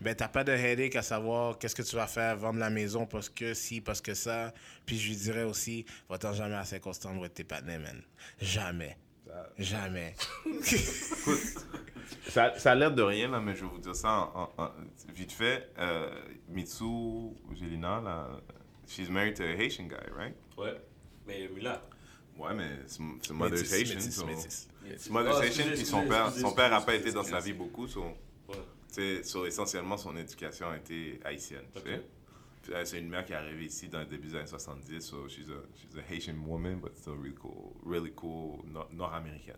[0.00, 3.04] ben, t'as pas de headache à savoir qu'est-ce que tu vas faire, vendre la maison
[3.04, 4.54] parce que si, parce que ça.
[4.86, 8.00] Puis je lui dirais aussi, va-t'en jamais à 50 ans avec tes partenaires, man.
[8.40, 8.96] Jamais.
[9.58, 10.14] Jamais.
[12.28, 14.62] Ça, ça a l'air de rien, là, mais je vais vous dire ça en, en-
[14.64, 14.70] en-
[15.14, 15.68] vite fait.
[15.78, 16.10] Euh,
[16.48, 16.84] Mitsu
[17.54, 18.28] Jelina, là,
[18.86, 20.34] she's married to a Haitian guy, right?
[20.56, 20.80] Ouais.
[21.26, 21.82] Mais Mila.
[22.38, 23.00] Ouais, mais c'est
[24.10, 24.68] so- métis.
[24.96, 27.40] C'est mother's Ah, Haitian, excusez, puis son père, son père n'a pas été dans sa
[27.40, 28.04] vie beaucoup, so,
[29.46, 31.64] essentiellement son éducation a été haïtienne.
[31.74, 31.94] tu sais.
[31.96, 32.00] Ok.
[32.62, 35.00] Puis, euh, C'est une mère qui est arrivée ici dans le début des années 70,
[35.00, 39.56] so she's a, she's a Haitian woman, but still really cool, really cool, nord- nord-américaine.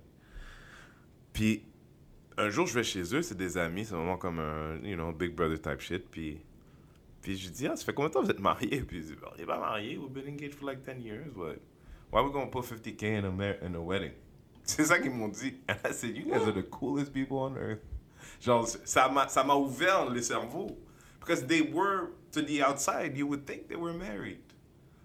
[1.33, 1.62] Puis
[2.37, 5.12] un jour, je vais chez eux, c'est des amis, c'est vraiment comme un, you know,
[5.12, 6.09] big brother type shit.
[6.11, 6.40] Puis,
[7.23, 8.81] puis je dis, ah, ça fait combien de temps vous êtes mariés?
[8.83, 11.61] Puis ils disent, on n'est pas mariés, we've been engaged for like 10 years, but
[12.11, 14.12] why we gonna put 50k in a, mar- in a wedding?
[14.64, 15.55] C'est ça qu'ils m'ont dit.
[15.68, 17.81] And I said, you guys are the coolest people on earth.
[18.40, 20.77] Genre, ça m'a, ça m'a ouvert le cerveau.
[21.18, 24.38] Because they were, to the outside, you would think they were married.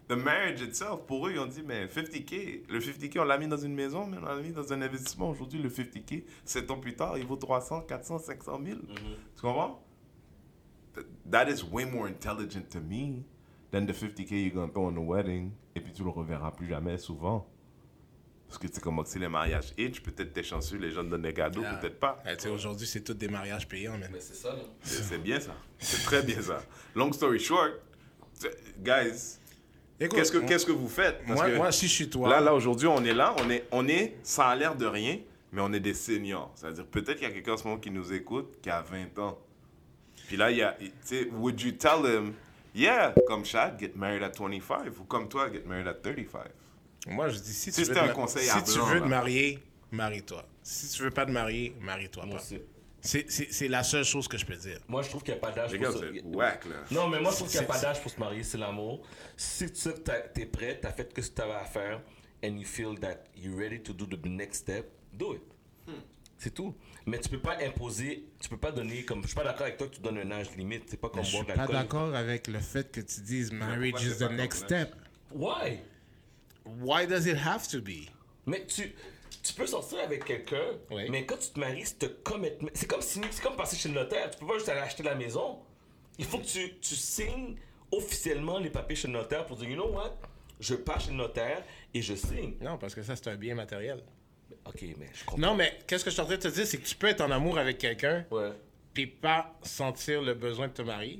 [0.08, 3.48] The marriage itself, pour eux, ils ont dit, mais 50K, le 50K, on l'a mis
[3.48, 5.30] dans une maison, mais on l'a mis dans un investissement.
[5.32, 8.78] Aujourd'hui, le 50K, 7 ans plus tard, il vaut 300, 400, 500 000.
[9.36, 9.84] Tu comprends?
[10.94, 13.24] Th- That is way more intelligent to me
[13.76, 16.52] than the 50K you're going to throw in the wedding, et puis tu le reverras
[16.52, 17.46] plus jamais souvent.
[18.48, 21.10] Parce que tu sais comment c'est les mariages itch, peut-être t'es chanceux, les gens te
[21.10, 21.76] donnent des cadeaux, Ah.
[21.76, 22.22] peut-être pas.
[22.26, 24.10] Eh, tu sais, Aujourd'hui, c'est tous des mariages payants, man.
[24.14, 24.56] Mais c'est ça.
[24.82, 25.56] C'est bien ça.
[25.80, 26.62] C'est très bien ça.
[26.96, 27.74] Long story short,
[28.84, 29.40] guys,
[30.00, 31.26] qu'est-ce que, qu'est-ce que vous faites?
[31.26, 33.50] Parce moi, que moi, si je suis toi, là, là, aujourd'hui, on est là, on
[33.50, 35.20] est, on est, ça a l'air de rien,
[35.52, 36.52] mais on est des seniors.
[36.56, 39.18] C'est-à-dire, peut-être qu'il y a quelqu'un en ce moment qui nous écoute qui a 20
[39.20, 39.40] ans.
[40.28, 42.34] Puis là, il y a, tu sais, would you tell him,
[42.76, 46.52] yeah, comme Chad, get married at 25, ou comme toi, get married at 35?
[47.08, 49.00] Moi, je dis, si, Si tu veux, te un conseil si à tu blanc, veux
[49.02, 49.60] te marier,
[49.92, 50.46] marie-toi.
[50.62, 52.36] Si tu veux pas te marier, marie-toi pas.
[52.36, 52.60] aussi.
[53.02, 54.80] C'est- C'est c'est la seule chose que je peux dire.
[54.88, 56.76] Moi, je trouve qu'il n'y a pas d'âge pour whack, là.
[56.90, 59.02] Non, mais moi, je trouve qu'il n'y a pas d'âge pour se marier, c'est l'amour.
[59.38, 62.02] Si tu sais que t'as- t'es prêt, t'as fait ce que tu avais à faire,
[62.44, 65.44] and you feel that you're ready to do the next step, do it.
[66.38, 66.76] C'est tout.
[67.06, 69.78] Mais tu peux pas imposer, tu peux pas donner, comme, je suis pas d'accord avec
[69.78, 72.14] toi que tu donnes un âge limite, c'est pas comme Je suis boire pas d'accord
[72.14, 74.94] avec le fait que tu dises marriage is the next step?
[75.34, 75.80] Why?
[76.66, 78.10] Why does it have to be?
[78.46, 78.94] Mais tu,
[79.44, 81.10] tu peux sortir avec quelqu'un, Oui.
[81.10, 82.70] mais quand tu te maries, c'est commitment.
[82.74, 84.30] C'est comme, c'est comme passer chez le notaire.
[84.32, 85.60] Tu peux pas juste aller acheter la maison.
[86.18, 87.56] Il faut que tu, tu signes
[87.92, 90.18] officiellement les papiers chez le notaire pour dire, you know what?
[90.60, 92.56] Je pars chez le notaire et je signe.
[92.62, 94.04] Non, parce que ça, c'est un bien matériel.
[94.66, 95.38] Ok, mais je comprends.
[95.48, 97.08] Non, mais qu'est-ce que je suis en train de te dire, c'est que tu peux
[97.08, 98.52] être en amour avec quelqu'un Ouais,
[98.94, 101.20] puis pas sentir le besoin de te marier.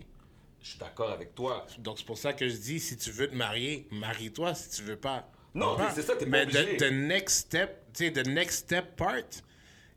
[0.62, 1.66] je suis d'accord avec toi.
[1.80, 4.54] Donc, c'est pour ça que je dis, si tu veux te marier, marie-toi.
[4.56, 6.78] Si tu veux pas, Non, c'est ça, t'es pas Mais obligé.
[6.78, 9.16] the, the next step, tu sais, the next step part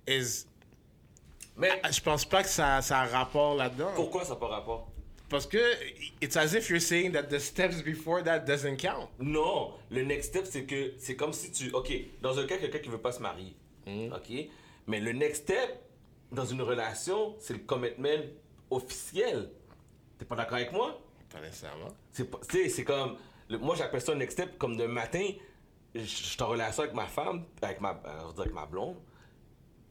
[0.06, 0.44] is...
[1.56, 3.92] Mais Je pense pas que ça, ça a rapport là-dedans.
[3.96, 4.92] pourquoi ça n'a pas rapport?
[5.28, 5.58] Parce que
[6.22, 9.08] it's as if you're saying that the steps before that doesn't count.
[9.18, 11.70] Non, le next step, c'est que c'est comme si tu.
[11.72, 13.54] Ok, dans un cas, quelqu'un qui veut pas se marier.
[13.86, 14.32] Ok?
[14.86, 15.80] Mais le next step,
[16.32, 18.24] dans une relation, c'est le commitment
[18.70, 19.50] officiel.
[20.18, 20.98] T'es pas d'accord avec moi?
[21.32, 21.88] Pas nécessairement.
[22.12, 23.16] C'est c'est comme.
[23.48, 25.26] le- moi, j'appelle ça un next step comme de matin,
[25.94, 28.96] je suis en relation avec ma femme, avec ma, euh, avec ma blonde.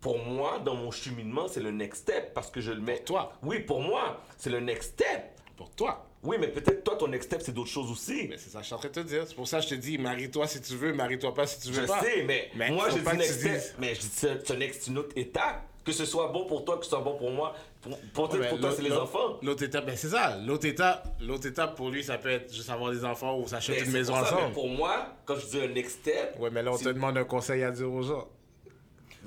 [0.08, 3.00] Pour moi, dans mon cheminement, c'est le next step parce que je le mets.
[3.00, 3.34] toi.
[3.44, 5.24] Oui, pour moi, c'est le next step.
[5.58, 6.06] Pour toi.
[6.24, 8.28] Oui, mais peut-être toi, ton next step, c'est d'autres choses aussi.
[8.30, 9.24] Mais c'est ça je suis en train de te dire.
[9.28, 11.70] C'est pour ça que je te dis, marie-toi si tu veux, marie-toi pas si tu
[11.74, 12.02] veux Je pas.
[12.02, 13.52] sais, mais, moi, je dis next step.
[13.54, 15.64] dises- Mais je dis c'est une autre étape.
[15.84, 17.54] Que ce soit bon pour toi, que ce soit bon pour moi.
[17.82, 19.38] Pour, pour, Ouais, pour toi, c'est les enfants.
[19.42, 20.36] L'autre étape, ben c'est ça.
[20.46, 23.84] L'autre étape, l'autre étape pour lui, ça peut être juste avoir des enfants ou s'acheter
[23.86, 24.48] une maison pour ça, ensemble.
[24.50, 27.18] mais pour moi, quand je dis un next step, Ouais, mais là, on te demande
[27.18, 28.28] un conseil à dire aux gens.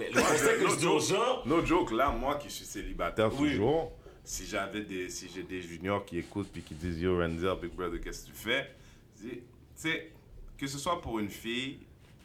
[0.00, 3.30] Mais le conseil que je dis aux gens, No joke, là, moi qui suis célibataire
[3.38, 3.50] Oui.
[3.50, 3.92] toujours,
[4.24, 7.72] si j'avais des, si j'ai des juniors qui écoutent puis qui disent Yo Renzel, Big
[7.74, 8.74] Brother, qu'est-ce que tu fais?
[9.20, 9.42] Tu
[9.74, 10.12] sais,
[10.56, 11.80] que ce soit pour une fille,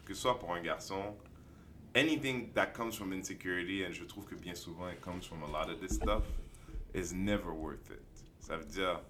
[0.06, 1.14] que ce soit pour un garçon,
[1.94, 5.46] anything that comes from insecurity, et je trouve que bien souvent it comes from a
[5.46, 6.24] lot of this stuff,
[6.94, 8.00] is never worth it.
[8.40, 9.00] Ça veut dire,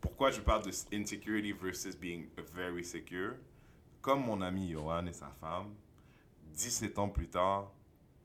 [0.00, 3.34] pourquoi je parle de insecurity versus being very secure?
[4.00, 5.74] Comme mon ami Johan et sa femme,
[6.54, 7.72] 17 ans plus tard,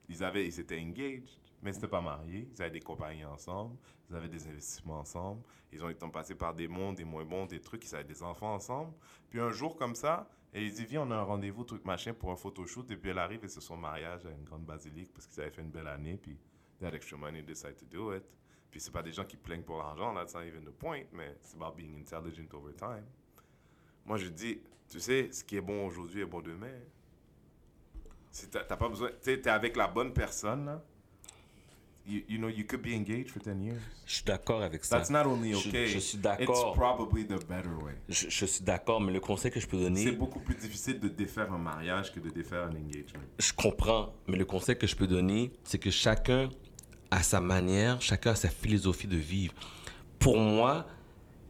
[0.08, 2.48] ils, avaient, ils étaient engaged, mais ils n'étaient pas mariés.
[2.52, 3.76] Ils avaient des compagnies ensemble,
[4.08, 5.42] ils avaient des investissements ensemble.
[5.72, 8.22] Ils ont été passés par des bons, des moins bons, des trucs, ils avaient des
[8.22, 8.92] enfants ensemble.
[9.30, 12.14] Puis un jour comme ça, elle lui dit Viens, on a un rendez-vous, truc machin,
[12.14, 12.90] pour un photoshoot.
[12.90, 15.50] Et puis elle arrive et c'est son mariage à une grande basilique parce qu'ils avaient
[15.50, 16.16] fait une belle année.
[16.16, 16.38] Puis
[16.78, 18.24] they had extra money, they decided to do it.
[18.70, 21.36] Puis c'est pas des gens qui plaignent pour l'argent, that's not even the point, mais
[21.42, 23.04] c'est about being intelligent over time.
[24.04, 26.72] Moi, je dis, tu sais, ce qui est bon aujourd'hui est bon demain.
[28.30, 30.82] Si t'as pas besoin, t'es avec la bonne personne, là.
[32.06, 33.80] You, you know, you could be engaged for 10 years.
[34.06, 34.96] je suis d'accord avec ça.
[34.96, 35.86] That's not only Je- okay.
[35.88, 36.72] je suis It's d'accord.
[36.72, 37.92] probably the better way.
[38.08, 40.98] Je, je suis d'accord, mais le conseil que je peux C'est donner, beaucoup plus difficile
[41.00, 43.20] de défaire un mariage que de défaire un engagement.
[43.38, 46.48] je comprends, mais le conseil que je peux donner, c'est que chacun
[47.10, 49.52] a sa manière, chacun a sa philosophie de vivre.
[50.18, 50.86] Pour moi,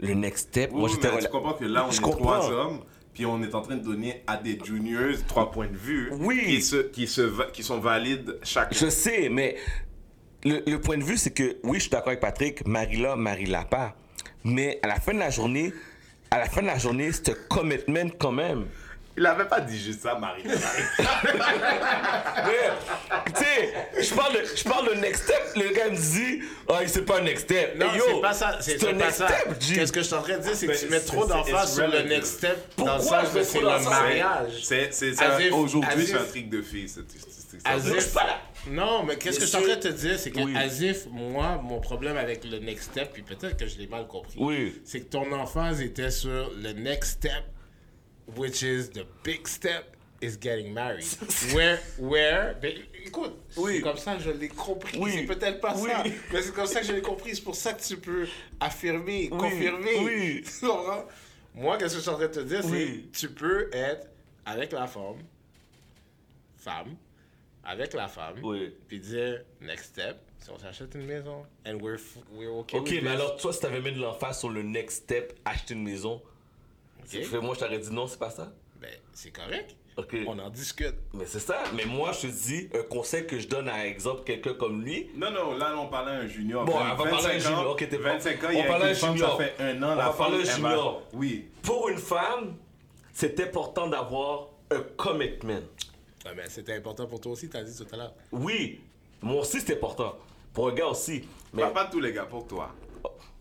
[0.01, 2.19] le next step, moi Oui, j'étais mais tu comprends que là, on Je est comprends.
[2.41, 2.81] trois hommes,
[3.19, 6.41] puis on est en train de donner à des juniors trois points de vue Oui.
[6.47, 8.71] qui, se, qui, se, va- qui sont valides chacun.
[8.71, 9.57] Je sais, mais
[10.45, 13.65] le, le point de vue, c'est que oui, je suis d'accord avec Patrick, Marie-là, Marie-la
[13.65, 13.97] pas.
[14.45, 15.73] Mais à la fin de la journée,
[16.31, 18.67] à la fin de la journée, c'est un commitment quand même.
[19.19, 20.43] Il avait pas dit juste ça, Marie.
[20.47, 20.53] Mais,
[23.35, 26.75] tu sais, je parle, de, je parle de next step, le gars me dit, oh,
[26.87, 27.77] c'est pas un next step.
[27.79, 28.59] Non, Hey, yo, c'est pas ça.
[28.61, 29.29] C'est un next ça.
[29.29, 29.75] step, G.
[29.75, 31.75] Qu'est-ce que je suis en train de dire, c'est que tu mets trop d'emphase it's
[31.75, 34.53] sur le next step dans le Pourquoi sens que c'est le mariage?
[34.63, 34.91] C'est,
[35.53, 36.87] Aujourd'hui, c'est un truc de fille.
[36.87, 38.39] If- pas là.
[38.69, 40.55] Non, mais qu'est-ce que je suis en train de te dire, c'est que Oui.
[41.11, 44.81] moi, mon problème avec le next step, puis peut-être que je l'ai mal compris, Oui.
[44.85, 47.43] c'est que ton emphase était sur le next step,
[48.37, 51.05] which is the big step is getting married.
[51.55, 52.73] where, where, ben,
[53.05, 53.77] écoute, Oui.
[53.77, 54.99] c'est comme ça que je l'ai compris.
[54.99, 55.13] Oui.
[55.15, 55.89] C'est peut-être pas Oui.
[55.91, 57.35] ça, mais c'est comme ça que je l'ai compris.
[57.37, 58.27] C'est pour ça que tu peux
[58.61, 60.43] affirmer, confirmer.
[61.55, 64.07] Moi, qu'est-ce que je suis en train de te dire, c'est tu peux être
[64.47, 65.19] avec la femme,
[66.57, 66.97] femme,
[67.65, 68.37] avec la femme,
[68.89, 72.91] puis dire next step, si on s'achète une maison, and we're, f- we're okay Ok,
[72.91, 73.09] mais this.
[73.09, 76.23] alors, toi, si t'avais mis de l'emphase sur le next step, acheter une maison,
[77.11, 78.53] que moi, je t'aurais dit non, c'est pas ça.
[78.81, 79.75] Ben, c'est correct.
[80.29, 80.95] On en discute.
[81.13, 81.61] Mais c'est ça.
[81.75, 85.11] Mais moi, je te dis, un conseil que je donne à exemple quelqu'un comme lui.
[85.17, 86.65] Non, non, là, on parlait à un junior.
[86.65, 87.71] Bon, on va parler à un 25 ans, junior.
[87.73, 89.15] Ok, t'es pas- 25 ans, on il y a parle à un une femme, ça
[89.17, 89.37] junior.
[89.43, 89.93] fait un an.
[89.93, 91.03] On la va parler à un junior.
[91.15, 91.49] Oui.
[91.63, 92.55] Pour une femme,
[93.13, 95.63] c'est important d'avoir un commitment.
[96.25, 98.15] Ah, mais c'était important pour toi aussi, t'as dit tout à l'heure.
[98.31, 98.81] Oui,
[99.21, 100.17] moi aussi, c'est important.
[100.53, 101.25] Pour un gars aussi.
[101.53, 102.73] Mais, Pas, pas tous les gars, pour toi.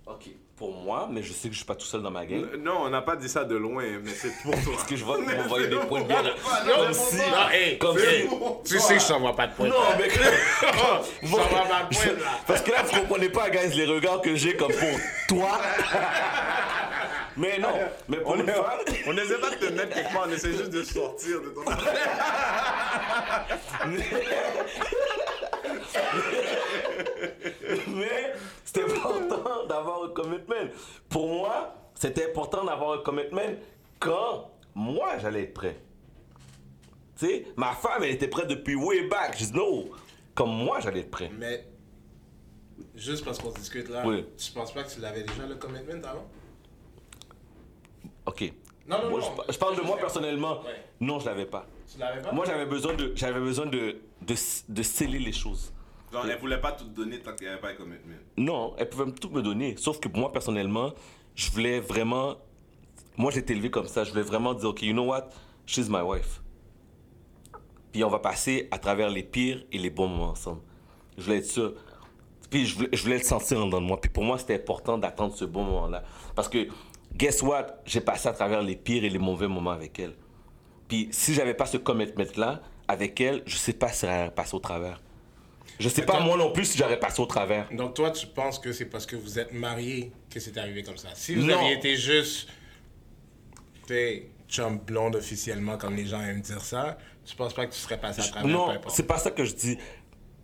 [0.08, 2.40] ok, pour moi, mais je sais que je suis pas tout seul dans ma gang.
[2.54, 4.74] N- Non, on n'a pas dit ça de loin, mais c'est pour toi.
[4.74, 6.24] Parce que je vois qu'on m'envoie des points de bien.
[6.24, 6.30] Non,
[6.76, 7.16] Comme si.
[7.18, 8.30] Non, hey, Comme hey, si.
[8.74, 9.70] tu sais que je t'envoie pas de pointe.
[9.70, 10.10] Non, mais.
[10.10, 10.18] je
[11.30, 12.26] t'envoie pas de pointe, là.
[12.48, 15.60] Parce que là, vous comprenez pas, guys, les regards que j'ai comme pour toi.
[17.40, 17.70] Mais non,
[18.10, 18.64] mais pour On une est- femme.
[19.06, 21.62] On n'essaie pas de te mettre quelque part, on essaie juste de sortir de ton
[27.88, 30.70] Mais c'est important d'avoir un commitment.
[31.10, 33.56] Pour moi, c'était important d'avoir un commitment
[34.00, 35.80] quand moi j'allais être prêt.
[37.18, 39.36] Tu sais, ma femme, elle était prête depuis way back.
[39.38, 39.86] Je dis non,
[40.36, 41.32] comme moi j'allais être prêt.
[41.38, 41.66] Mais,
[42.96, 44.26] juste parce qu'on discute là, Oui.
[44.38, 46.28] tu penses pas que tu l'avais déjà le commitment avant?
[48.26, 48.54] Ok.
[48.88, 49.28] Non, non, Moi, non.
[49.48, 50.62] je, je parle de moi personnellement.
[50.62, 50.84] Ouais.
[51.00, 51.66] Non, je l'avais pas.
[51.92, 52.32] Tu l'avais pas?
[52.32, 54.36] Moi, j'avais besoin de, j'avais besoin de, de,
[54.70, 55.74] de sceller les choses.
[56.12, 58.16] Genre, elle voulait pas tout donner tant qu'il n'y avait pas de commitment.
[58.38, 59.76] Non, elle pouvait tout me donner.
[59.78, 60.94] Sauf que moi, personnellement,
[61.36, 62.38] je voulais vraiment.
[63.18, 64.04] Moi, été élevé comme ça.
[64.04, 65.30] Je voulais vraiment dire, OK, you know what?
[65.66, 66.42] She's my wife.
[67.92, 70.62] Puis on va passer à travers les pires et les bons moments ensemble.
[71.18, 71.74] Je voulais être sûr.
[72.50, 74.00] Puis je voulais, je voulais le sentir en dedans de moi.
[74.00, 76.04] Puis pour moi, c'était important d'attendre ce bon moment-là.
[76.36, 76.68] Parce que,
[77.16, 77.82] guess what?
[77.86, 80.16] J'ai passé à travers les pires et les mauvais moments avec elle.
[80.88, 84.56] Puis si j'avais pas ce commitment-là avec elle, je sais pas si elle allait passer
[84.56, 85.02] au travers.
[85.80, 87.68] Je sais pas moi non plus si j'aurais passé au travers.
[87.72, 90.98] Donc toi, tu penses que c'est parce que vous êtes mariés que c'est arrivé comme
[90.98, 91.10] ça.
[91.14, 91.58] Si vous Non.
[91.60, 92.50] aviez été juste,
[93.86, 97.80] t'es chum blonde officiellement, comme les gens aiment dire ça, tu penses pas que tu
[97.80, 99.78] serais passé à travers peu Non, c'est pas ça que je dis.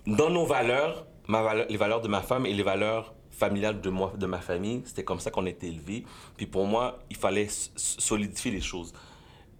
[0.05, 3.89] Dans nos valeurs, ma valeur- les valeurs de ma femme et les valeurs familiales de
[3.89, 6.03] moi, de ma famille, c'était comme ça qu'on était élevés.
[6.37, 8.93] Puis pour moi, il fallait solidifier les choses.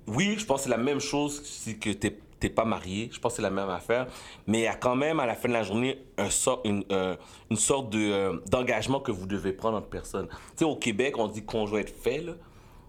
[0.06, 3.10] Oui, je pense que c'est la même chose si que t'es t'es pas marié.
[3.14, 4.08] Je pense que c'est la même affaire.
[4.48, 6.84] Mais il y a quand même, à la fin de la journée, un sort, une,
[6.92, 7.16] euh,
[7.50, 10.28] une sorte de, euh, d'engagement que vous devez prendre entre personnes.
[10.28, 12.34] Tu sais, au Québec, on dit conjoint de fait, là.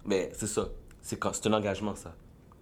[0.05, 0.69] Mais c'est ça.
[1.01, 2.15] C'est quand- c'est un engagement, ça.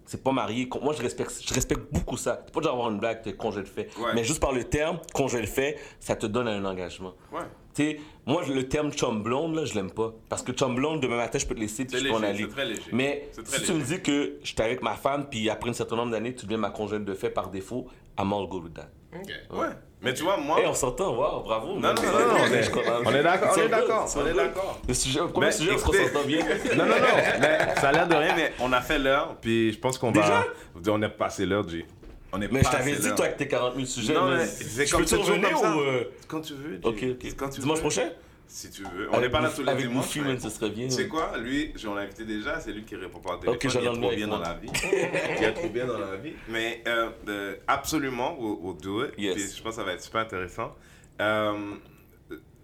[0.04, 0.68] C'est pas marié.
[0.82, 2.42] Moi, je respecte, je respecte beaucoup ça.
[2.44, 3.88] C'est pas genre avoir une blague, t'es congé de fait.
[3.98, 4.12] Ouais.
[4.14, 7.14] Mais juste par le terme, congé de fait, ça te donne un engagement.
[7.32, 7.40] Ouais.
[7.74, 10.12] Tu sais, moi, le terme chum blonde, là, je l'aime pas.
[10.28, 12.18] Parce que chum blonde, demain matin, je peux te laisser puis C'est je peux en
[12.18, 12.42] léger, aller.
[12.44, 12.82] c'est très léger.
[12.92, 16.12] Mais si tu me dis que j'étais avec ma femme, puis après un certain nombre
[16.12, 17.86] d'années, tu deviens ma congèle de fait par défaut,
[18.18, 18.88] I'm all good with that.
[19.14, 19.58] Ok.
[19.58, 19.66] Ouais.
[20.02, 20.58] Mais tu vois, moi.
[20.60, 21.74] Hey, on s'entend, wow, bravo.
[21.74, 22.70] Non, non, non, non, on est-
[23.06, 24.80] on est d'accord, on est d'accord, on est d'accord.
[24.88, 26.40] Le sujet, le premier Mais sujet, est-ce qu'on écoutez- s'entend bien?
[26.76, 29.72] Non, non, non, mais ça a l'air de rien, mais on a fait l'heure, puis
[29.72, 30.20] je pense qu'on va.
[30.20, 30.44] Déjà?
[30.92, 31.86] On est passé l'heure, G.
[32.32, 34.86] On est Mais je t'avais dit, toi, avec tes 40 000 sujets, Non, mais c'est
[34.86, 35.18] je comme ça.
[35.18, 35.80] ou...
[35.80, 36.80] euh, Quand tu veux.
[36.82, 37.26] Ok, ok.
[37.36, 37.82] Quand tu Dimanche veux.
[37.82, 38.10] prochain?
[38.46, 39.08] Si tu veux.
[39.10, 40.04] On Avec n'est pas là tous les avec dimanches.
[40.06, 40.86] Goofy, mais- man, ce serait bien.
[40.86, 43.54] Tu sais quoi, lui, on l'a invité déjà, c'est lui qui répond par téléphone.
[43.56, 44.68] Ok, il j'allais est en trop bien avec dans la vie.
[45.38, 46.32] il est trop bien dans la vie.
[46.48, 49.12] Mais euh, absolument, we'll, we'll do it.
[49.18, 49.34] Yes.
[49.34, 50.74] Puis je pense que ça va être super intéressant.
[51.20, 51.54] Euh,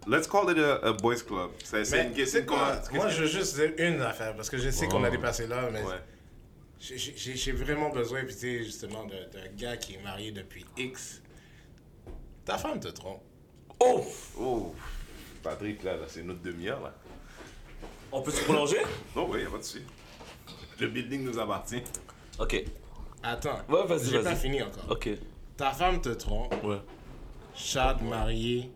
[0.07, 1.51] let's call it a, a boys club.
[1.63, 2.41] C'est une tu question
[2.93, 5.11] moi je veux juste dire une affaire, parce que je sais qu'on a Oh.
[5.11, 5.95] dépassé là, mais Ouais.
[6.79, 11.21] J'ai- vraiment besoin, puis tu sais, justement, d'un gars qui est marié depuis X.
[12.45, 13.21] Ta femme te trompe.
[13.79, 14.05] Oh!
[14.39, 14.75] Oh,
[15.43, 16.93] Patrick, là, là c'est notre demi-heure, là.
[18.11, 18.79] On peut se prolonger?
[19.15, 19.83] Oh oui, pas de souci.
[20.79, 21.83] Le building nous appartient.
[22.39, 22.63] Ok.
[23.21, 24.23] Attends, Ouais, vas-y, j'ai vas-y.
[24.23, 24.85] pas fini encore.
[24.89, 25.09] Ok.
[25.57, 26.79] Ta femme te trompe, Ouais.
[27.53, 28.71] Chad marié.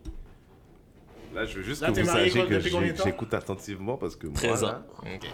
[1.34, 4.62] Là, je veux juste Là, que vous quoi, que j'écoute attentivement parce que moi, 13
[4.62, 5.06] là, ans.
[5.14, 5.26] Ok.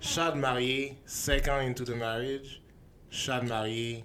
[0.00, 2.62] Chad marié, 5 ans into the marriage.
[3.10, 4.04] Chad marié,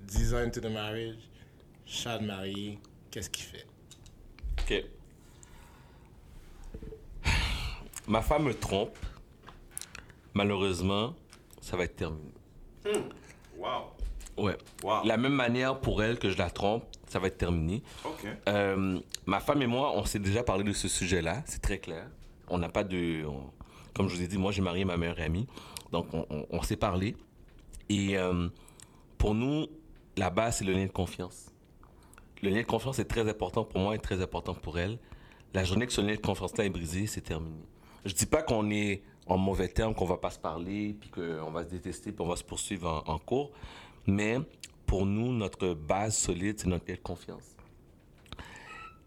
[0.00, 1.18] 10 ans into the marriage.
[1.86, 2.78] Chad marié,
[3.10, 3.66] qu'est-ce qu'il fait?
[4.60, 4.84] Ok.
[8.06, 8.96] Ma femme me trompe.
[10.34, 11.14] Malheureusement,
[11.60, 12.32] ça va être terminé.
[13.56, 13.90] Wow.
[14.36, 14.56] Ouais.
[14.82, 15.04] Wow.
[15.04, 17.82] La même manière pour elle que je la trompe, ça va être terminé.
[18.04, 18.26] Ok.
[18.48, 22.06] Euh, ma femme et moi, on s'est déjà parlé de ce sujet-là, c'est très clair.
[22.48, 23.24] On n'a pas de.
[23.26, 23.50] on-
[23.94, 25.46] comme je vous ai dit, moi j'ai marié ma meilleure amie,
[25.92, 27.16] donc on, s'est parlé.
[27.88, 28.48] Et euh,
[29.16, 29.66] pour nous,
[30.16, 31.52] la base, c'est le lien de confiance.
[32.42, 34.98] Le lien de confiance est très important pour moi et très important pour elle.
[35.54, 37.64] La journée que ce lien de confiance-là est brisé, c'est terminé.
[38.04, 41.50] Je dis pas qu'on est en mauvais termes, qu'on va pas se parler, puis qu'on
[41.50, 43.50] va se détester, puis on va se poursuivre en, cours.
[44.06, 44.38] Mais
[44.86, 47.56] pour nous, notre base solide, c'est notre lien de confiance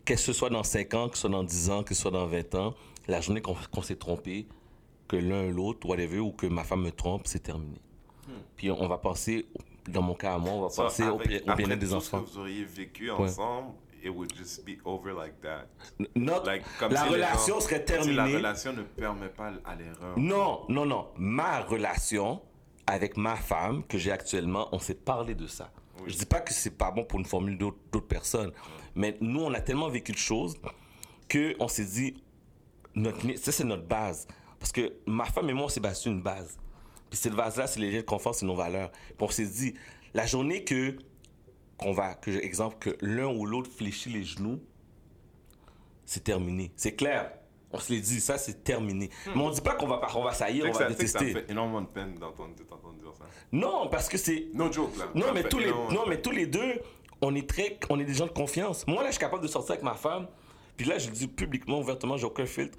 [0.05, 2.11] que ce soit dans 5 ans, que ce soit dans 10 ans, que ce soit
[2.11, 2.73] dans 20 ans,
[3.07, 4.47] la journée qu'on s'est trompé,
[5.11, 7.81] que l'un l'autre, whatever, ou que ma femme me trompe, c'est terminé.
[8.55, 9.45] Puis on va passer,
[9.89, 12.21] dans mon cas à moi, on va So, passer au, avec- bien-être des enfants.
[12.23, 15.67] que vous auriez vécu ensemble, it would just be over like that.
[16.15, 18.13] Notre- Like, comme la si relation gens- serait si terminée.
[18.15, 20.17] la relation ne permet pas à l'erreur.
[20.17, 21.07] Non, non, non.
[21.17, 22.41] Ma relation
[22.87, 25.71] avec ma femme que j'ai actuellement, on s'est parlé de ça.
[26.07, 28.51] Je dis pas que c'est pas bon pour une formule d'autres personnes,
[28.95, 30.55] mais nous, on a tellement vécu de choses
[31.27, 32.23] que on s'est dit,
[32.95, 34.27] notre, ça c'est notre base.
[34.61, 36.59] Parce que ma femme et moi, on s'est battu une base.
[37.09, 38.91] Puis cette base-là, c'est les liens de confiance et nos valeurs.
[38.91, 39.73] Puis on s'est dit,
[40.13, 40.95] la journée que,
[41.79, 44.61] qu'on va, que, exemple, que l'un ou l'autre fléchit les genoux,
[46.05, 46.71] c'est terminé.
[46.75, 47.31] C'est clair.
[47.73, 49.09] On se l'est dit, ça c'est terminé.
[49.33, 51.31] Mais on dit pas qu'on va, on va saillir, on va que ça, me détester.
[51.31, 53.25] fait énormément de peine d'entendre d'entendre dire ça.
[53.51, 54.49] Non, parce que c'est.
[54.53, 55.05] No joke, là.
[55.15, 56.81] Non Ça mais, tous les, non, mais tous les deux,
[57.21, 58.85] on est, très, on est des gens de confiance.
[58.85, 60.27] Moi, là, je suis capable de sortir avec ma femme.
[60.77, 62.77] Puis là, je le dis publiquement, ouvertement, j'ai aucun filtre.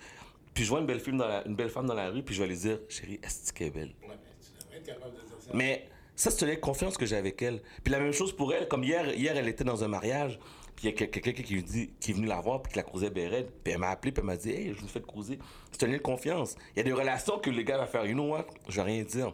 [0.55, 2.35] Puis je vois une belle, fille dans la- une belle femme dans la rue, puis
[2.35, 3.95] je vais lui dire, chérie, est-ce qu'elle est belle?
[4.03, 5.51] Ouais, mais tu devrais être capable de dire ça.
[5.55, 7.63] Mais ça, c'est une confiance que j'ai avec elle.
[7.83, 10.39] Puis la même chose pour elle, comme hier, hier elle était dans un mariage,
[10.77, 12.79] puis il y a quel- quelqu'un qui, dit, qui est venu la voir, puis qui
[12.79, 13.51] la bien raide.
[13.65, 15.39] Puis elle m'a appelé, puis elle m'a dit, hey, je vous fais causer.
[15.71, 16.55] C'est un lien de confiance.
[16.75, 18.83] Il y a des relations que le gars va faire, you know what, je vais
[18.83, 19.33] rien dire.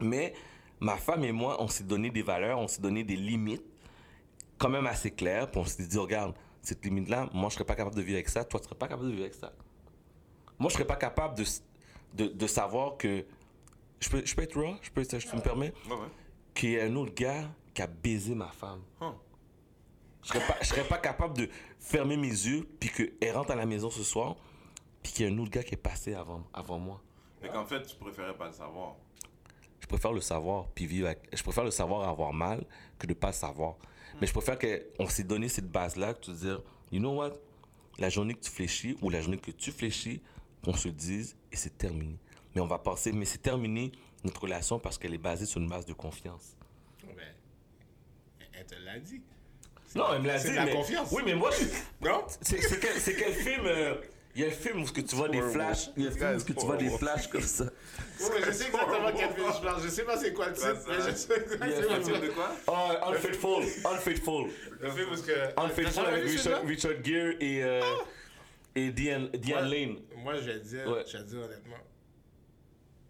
[0.00, 0.34] Mais
[0.78, 3.64] ma femme et moi, on s'est donné des valeurs, on s'est donné des limites,
[4.58, 7.74] quand même assez claires, puis on s'est dit, regarde, cette limite-là, moi, je serais pas
[7.74, 9.52] capable de vivre avec ça, toi, tu serais pas capable de vivre avec ça.
[10.60, 11.44] Moi, je serais pas capable de,
[12.14, 13.24] de, de savoir que.
[13.98, 14.74] Je peux, je peux être raw?
[14.82, 15.72] Je peux, si tu me permets?
[15.88, 16.06] Ouais, ouais.
[16.54, 18.80] qu'il y ait un autre gars qui a baisé ma femme.
[19.00, 19.06] Huh.
[20.22, 21.48] Je serais pas, je serais pas capable de
[21.78, 24.36] fermer mes yeux, puis qu'elle rentre à la maison ce soir,
[25.02, 27.00] puis qu'il y a un autre gars qui est passé avant, avant moi.
[27.42, 28.96] Mais qu'en fait, tu préférais pas le savoir.
[29.80, 32.66] Je préfère le savoir, puis vivre avec- Je préfère le savoir avoir mal
[32.98, 33.76] que de pas le savoir.
[34.20, 37.32] Mais je préfère qu'on s'est donné cette base-là, que tu dire, you know what?
[37.98, 40.20] La journée que tu fléchis ou la journée que tu fléchis,
[40.64, 42.16] qu'on se dise et c'est terminé.
[42.54, 43.92] Mais on va passer, mais c'est terminé
[44.24, 46.56] notre relation parce qu'elle est basée sur une base de confiance.
[47.04, 47.14] Ben,
[48.52, 49.22] elle te l'a dit.
[49.94, 50.54] Non, elle me l'a c'est dit.
[50.54, 51.08] de la mais- confiance.
[51.12, 52.24] Oui, mais moi, je- Non?
[52.40, 53.94] c'est c'est quel, c'est quel film euh,
[54.36, 55.90] Il y a le film où ce que tu vois des flashs.
[55.96, 57.64] Il y a le film où que tu vois des flashs comme ça.
[57.64, 59.82] Oui, mais je sais exactement quel film je parle.
[59.82, 62.50] Je sais pas c'est quoi le titre, mais je sais exactement de quoi?
[62.68, 63.64] Oh, Unfaithful.
[63.86, 64.50] Unfaithful.
[64.80, 65.60] Le film où que...
[65.60, 66.24] Unfaithful avec
[66.66, 67.80] Richard, Gere et, euh,
[68.76, 69.30] et Diane.
[69.44, 69.96] Lane.
[70.22, 71.04] Moi, je vais dire, Ouais.
[71.06, 71.76] je vais dire honnêtement,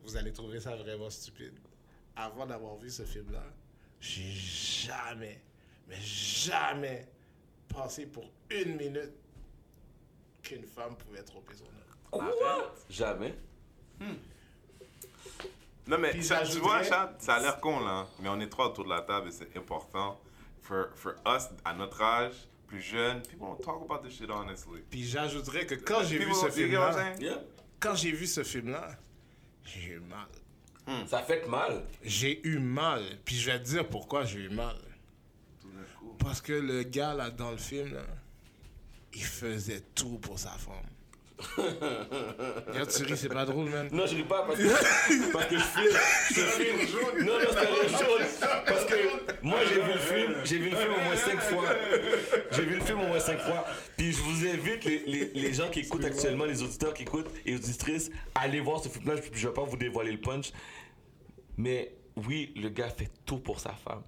[0.03, 1.59] vous allez trouver ça vraiment stupide.
[2.17, 3.43] Avant d'avoir vu ce film-là,
[4.01, 5.41] j'ai jamais,
[5.89, 7.07] mais jamais
[7.69, 9.13] pensé pour une minute
[10.43, 11.71] qu'une femme pouvait tromper son homme.
[12.11, 12.75] Quoi?
[12.89, 13.35] Jamais.
[15.87, 18.07] Non, mais ça, tu vois, ça a l'air con, là.
[18.21, 20.21] Mais on est trois autour de la table et c'est important.
[20.63, 22.35] For, for us, à notre âge,
[22.71, 24.81] plus jeune, people don't talk about this shit honestly.
[24.89, 27.21] Puis j'ajouterais que quand j'ai vu ce you get what I'm film-là, saying?
[27.21, 27.43] Yeah.
[27.81, 28.97] quand j'ai vu ce film-là,
[29.65, 30.29] j'ai eu mal.
[31.07, 31.85] Ça fait mal.
[32.03, 33.03] J'ai eu mal.
[33.25, 34.77] Puis je vais te dire pourquoi j'ai eu mal.
[35.61, 36.15] Tout d'un coup.
[36.19, 38.03] Parce que le gars là dans le film là,
[39.15, 40.75] il faisait tout pour sa femme.
[42.69, 43.89] Regarde, tu ris, c'est pas drôle, man.
[43.93, 45.97] Non, je ris pas parce que, parce que je filme.
[46.31, 47.27] Je filme.
[47.27, 48.27] Non, non, c'est un jaune.
[48.67, 48.95] Parce que
[49.43, 50.35] moi, j'ai vu le film.
[50.45, 51.65] J'ai vu le film au moins cinq fois.
[52.53, 53.65] J'ai vu le film au moins cinq fois.
[53.97, 57.31] Puis je vous invite, les, les, les gens qui écoutent actuellement, les auditeurs qui écoutent
[57.47, 59.17] et auditrices, à aller voir ce film-là.
[59.17, 60.53] Je, je vais pas vous dévoiler le punch.
[61.57, 64.03] Mais oui, le gars fait tout pour sa femme.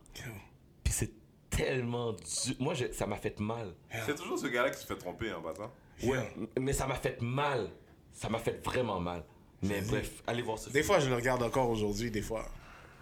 [0.84, 1.10] Puis c'est
[1.50, 2.54] tellement dur.
[2.60, 3.74] Moi, je- ça m'a fait mal.
[4.06, 5.70] C'est toujours ce gars-là qui se fait tromper en passant.
[6.02, 6.32] Ouais.
[6.60, 7.70] Mais ça m'a fait mal.
[8.12, 9.24] Ça m'a fait vraiment mal.
[9.62, 10.74] Mais bref, allez voir ce film.
[10.74, 12.48] Des fois, je le regarde encore aujourd'hui, des fois.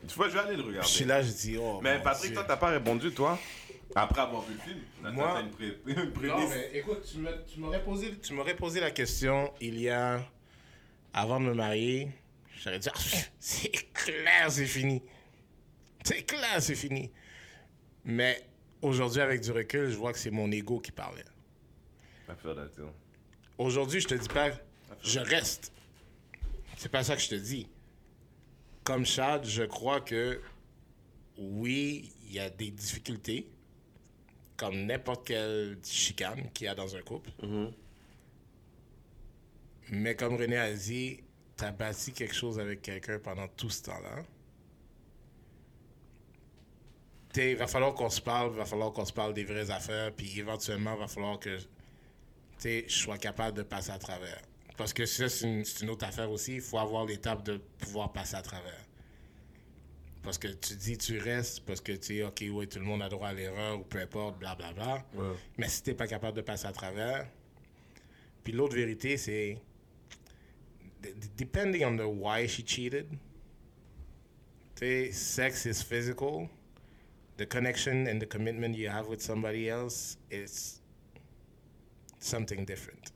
[0.06, 1.22] Tu vois, je vais aller le Je suis regarder.
[1.24, 1.80] là, je dis, oh.
[1.82, 2.34] Mais mon Patrick, Dieu.
[2.34, 3.38] toi, t'as pas répondu, toi?
[3.94, 4.78] Après avoir vu le film.
[5.02, 5.78] T'as- Moi- t'as une, pré
[6.22, 9.80] une Non, mais écoute, tu me- tu m'aurais posé, tu m'aurais posé la question il
[9.80, 10.20] y a.
[11.12, 12.08] Avant de me marier,
[12.62, 12.98] j'aurais dit, Ah,
[13.40, 15.02] c'est clair, c'est fini.
[16.04, 17.10] C'est clair, c'est fini.
[18.04, 18.42] Mais
[18.80, 21.24] aujourd'hui, avec du recul, je vois que c'est mon ego qui parlait.
[22.30, 22.88] I feel that too.
[23.58, 24.50] Aujourd'hui, je te dis pas,
[25.02, 25.72] je reste.
[26.76, 27.68] C'est pas ça que je te dis.
[28.84, 30.40] Comme Chad, je crois que
[31.36, 33.50] oui, il y a des difficultés,
[34.56, 37.30] comme n'importe quelle chicane qu'il y a dans un couple.
[39.90, 41.20] Mais comme René a dit,
[41.56, 44.24] tu as bâti quelque chose avec quelqu'un pendant tout ce temps-là.
[47.36, 50.12] Il va falloir qu'on se parle, il va falloir qu'on se parle des vraies affaires,
[50.12, 51.58] puis éventuellement, il va falloir que
[52.62, 54.40] je sois capable de passer à travers.
[54.76, 56.54] Parce que ça, c'est une, autre affaire aussi.
[56.54, 58.84] Il faut avoir l'étape de pouvoir passer à travers.
[60.22, 63.02] Parce que tu dis tu restes, parce que tu sais, OK, oui, tout le monde
[63.02, 65.04] a droit à l'erreur, ou peu importe, blablabla.
[65.58, 67.26] Mais si t'es pas capable de passer à travers.
[68.44, 69.58] Puis l'autre vérité, c'est.
[71.36, 73.06] Depending on the why she cheated,
[74.76, 76.48] tu sex is physical.
[77.38, 80.79] The connection and the commitment you have with somebody else is
[82.20, 83.12] something different.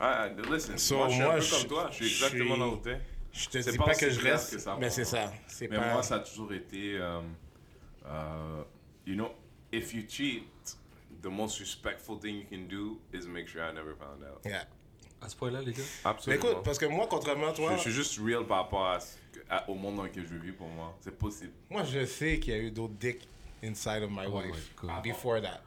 [0.00, 1.88] Ah, ah, listen, So, moi, je suis moi, un peu je- comme toi.
[1.90, 2.98] Je suis exactement là où t'es.
[3.32, 5.32] Je te dis pas pas, que je reste, que ça mais c'est ça.
[5.60, 5.92] Mais pas...
[5.94, 7.34] moi, ça a toujours été, um,
[8.04, 8.62] uh,
[9.06, 9.30] you know,
[9.72, 10.44] if you cheat,
[11.22, 14.40] the most respectful thing you can do is make sure I never found out.
[14.44, 14.66] Yeah.
[15.22, 15.82] À ce point-là, les gars?
[16.26, 18.86] Mais écoute, parce que moi, contrairement à toi, je, je suis juste real par rapport
[18.88, 20.94] à ce que- à- au monde dans lequel je vis pour moi.
[21.00, 21.52] C'est possible.
[21.70, 23.26] moi, je sais qu'il y a eu d'autres dicks
[23.62, 25.02] inside of my wife God.
[25.04, 25.60] before that.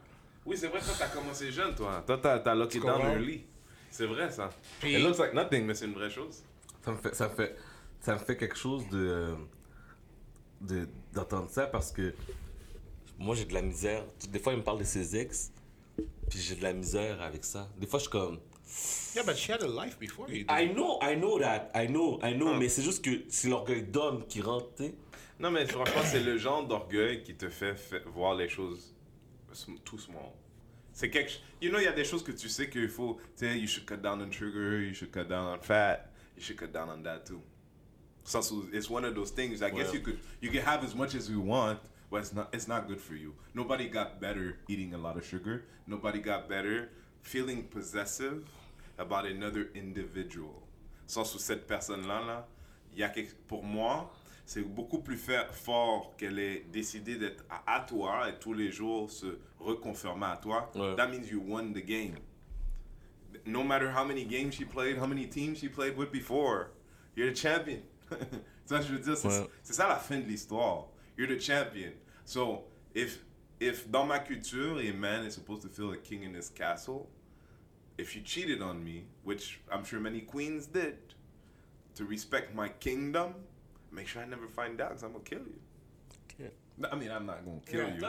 [0.46, 2.02] Oui, c'est vrai, toi, t'as commencé jeune, toi.
[2.06, 3.44] Toi, t'as, t'as Tu down early.
[3.90, 4.50] C'est vrai, ça.
[4.80, 6.42] Puis- It looks like nothing, mais c'est une vraie chose.
[6.84, 7.56] Ça me fait, ça me fait,
[8.00, 9.34] ça me fait quelque chose de,
[10.60, 12.14] de d'entendre ça parce que
[13.18, 14.04] moi j'ai de la misère.
[14.30, 15.50] Des fois il me parle de ses ex,
[16.28, 17.68] puis j'ai de la misère avec ça.
[17.78, 18.38] Des fois je suis comme,
[19.14, 20.44] Yeah, but she had a life before you.
[20.50, 23.82] I know, I know that, I know, I know, mais c'est juste que c'est l'orgueil
[23.82, 24.94] d'homme qui rentre, tu sais.
[25.38, 28.94] Non, mais franchement, c'est le genre d'orgueil qui te fait, fa- voir les choses
[29.84, 30.32] tout small.
[30.92, 33.18] C'est quelque You know, il y a des choses que tu sais qu'il faut.
[33.36, 36.42] Tu sais, you should cut down on sugar, you should cut down on fat, you
[36.42, 37.40] should cut down on that too.
[38.24, 39.62] So, so it's one of those things.
[39.62, 41.78] I guess you could you can have as much as you want,
[42.10, 43.34] but it's not it's not good for you.
[43.54, 45.64] Nobody got better eating a lot of sugar.
[45.86, 46.88] Nobody got better
[47.22, 48.44] feeling possessive
[48.98, 50.62] about another individual.
[51.06, 52.48] Sans sous cette personne-là, là,
[52.92, 54.12] il y a quelque, pour moi,
[54.46, 59.38] c'est beaucoup plus fort qu'elle ait décidé d'être à, toi et tous les jours se
[59.58, 60.70] reconfirmer à toi.
[60.76, 60.94] Ouais.
[60.94, 62.14] That means you won the game.
[63.44, 66.70] No matter how many games she played, how many teams she played with before,
[67.16, 67.82] you're the champion.
[68.64, 69.50] ça, je veux dire, c'est Ouais.
[69.64, 70.86] c'est ça la fin de l'histoire.
[71.18, 71.90] You're the champion.
[72.24, 73.24] So, if,
[73.58, 77.08] if dans ma culture, a man is supposed to feel a king in his castle,
[77.98, 80.98] if you cheated on me, which I'm sure many queens did,
[81.96, 83.34] to respect my kingdom,
[83.96, 85.60] make sure I never find out because I'm going to kill you.
[86.78, 88.00] No, I mean, I'm not to kill you.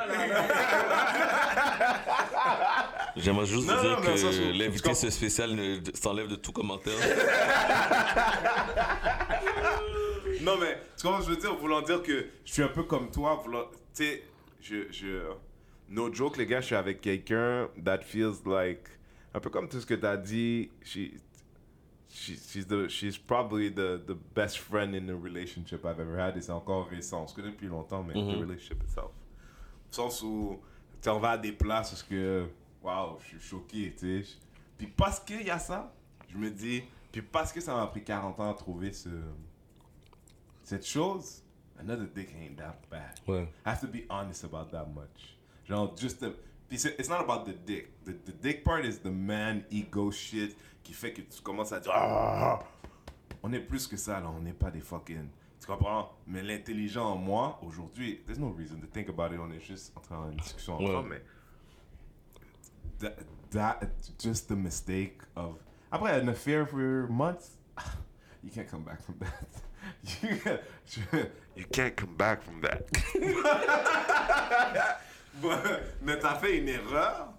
[3.16, 6.94] J'aimerais juste Non, dire non, que l'invité ce spécial ne- s'enlève de tout commentaire.
[10.42, 11.56] Non, mais tu comprends ce que je veux dire?
[11.56, 13.42] Voulant dire que je suis un peu comme toi.
[13.44, 13.66] voulant-
[13.96, 14.24] Tu sais,
[14.62, 15.24] je, je.
[15.90, 18.84] No joke, les gars, je suis avec quelqu'un that feels like.
[19.34, 20.70] Un peu comme tout ce que tu as dit.
[20.84, 21.12] She,
[22.18, 26.36] she, she's, the, she's probably the, the best friend in the relationship I've ever had.
[26.38, 27.24] Et c'est encore récent.
[27.24, 29.12] On se connaît depuis longtemps, mais the relationship itself.
[29.90, 30.60] Au sens où.
[31.00, 32.48] Tu sais, on va à des places parce que.
[32.82, 34.38] Waouh, je suis choqué, tu sais.
[34.78, 35.94] Puis parce qu'il y a ça,
[36.30, 36.84] je me dis.
[37.12, 39.10] Puis parce que ça m'a pris 40 ans à trouver ce
[40.64, 41.44] cette chose,
[41.80, 43.18] another dick ain't that bad.
[43.28, 43.44] Ouais.
[43.66, 45.38] I have to be honest about that much.
[45.68, 46.32] Genre, just the.
[46.32, 47.92] Puis c'est- it's not about the dick.
[48.04, 51.80] The, the dick part is the man ego shit qui fait que tu commences à
[51.80, 51.92] dire.
[51.94, 52.60] Ah!
[53.44, 54.32] On est plus que ça, là.
[54.36, 55.30] On n'est pas des fucking.
[55.60, 56.12] Tu comprends?
[56.26, 59.40] Mais l'intelligent en moi, aujourd'hui, there's no reason to think about it.
[59.40, 61.22] On est juste en train de discussion ensemble, mais.
[63.00, 63.16] That,
[63.52, 63.80] that,
[64.20, 65.60] just the mistake of.
[65.92, 67.58] Après an affair for months,
[68.44, 69.32] you can't come back from that.
[70.22, 70.60] You can't,
[71.56, 72.88] you can't come back from that.
[76.02, 77.34] Mais t'as fait une erreur.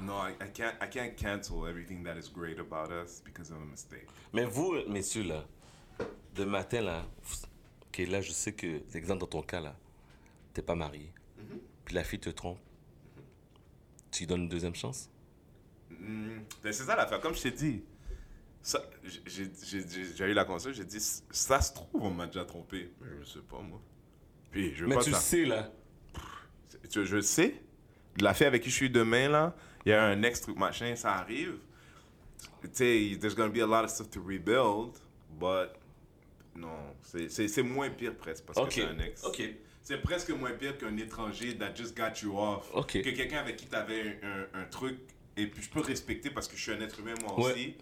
[0.00, 0.74] No, I, I can't.
[0.82, 4.06] I can't cancel everything that is great about us because of a mistake.
[4.32, 5.44] Mais vous, messieurs, là,
[6.34, 7.06] de matin, là,
[7.88, 9.74] ok, là, je sais que, exemple, dans ton cas, là,
[10.52, 11.10] t'es pas marié,
[11.86, 12.58] puis la fille te trompe,
[14.10, 15.08] tu lui donnes une deuxième chance?
[15.90, 17.20] Ben, c'est ça l'affaire.
[17.20, 17.82] Comme je t'ai dit,
[18.62, 20.74] ça, j'ai- j'ai j'ai- j'ai eu la conversation.
[20.74, 22.92] J'ai dit, ça se trouve, on m'a déjà trompé.
[23.00, 23.80] Mais je sais pas moi.
[24.50, 25.72] Puis je veux Mais pas tu le sais, là.
[26.92, 27.54] Je le sais.
[28.20, 30.96] La fille avec qui je suis demain, là, il y a un ex truc machin,
[30.96, 31.54] ça arrive.
[32.62, 34.92] Tu sais, there's gonna be a lot of stuff to rebuild,
[35.38, 35.68] but
[36.56, 36.68] non,
[37.02, 39.24] c'est- moins pire presque parce que c'est un ex.
[39.24, 39.42] ok.
[39.82, 42.72] C'est presque moins pire qu'un étranger that just got you off.
[42.88, 44.98] Que quelqu'un avec qui tu avais un, un- un truc,
[45.36, 47.52] et puis je peux respecter parce que je suis un être humain moi Ouais.
[47.52, 47.74] aussi.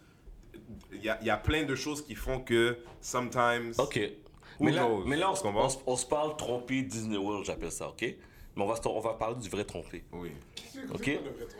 [0.92, 3.72] Il y a, y a plein de choses qui font que sometimes.
[3.78, 3.98] Ok.
[4.60, 5.04] Mais là, knows?
[5.06, 8.04] mais là on, on se parle trompé Disney World, j'appelle ça, ok?
[8.56, 10.04] Mais on va, on va parler du vrai trompé.
[10.12, 10.32] Oui.
[10.92, 11.10] Ok?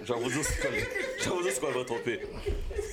[0.02, 2.20] Je vais vous dire ce qu'on je vais vous dire ce qu'on va tromper.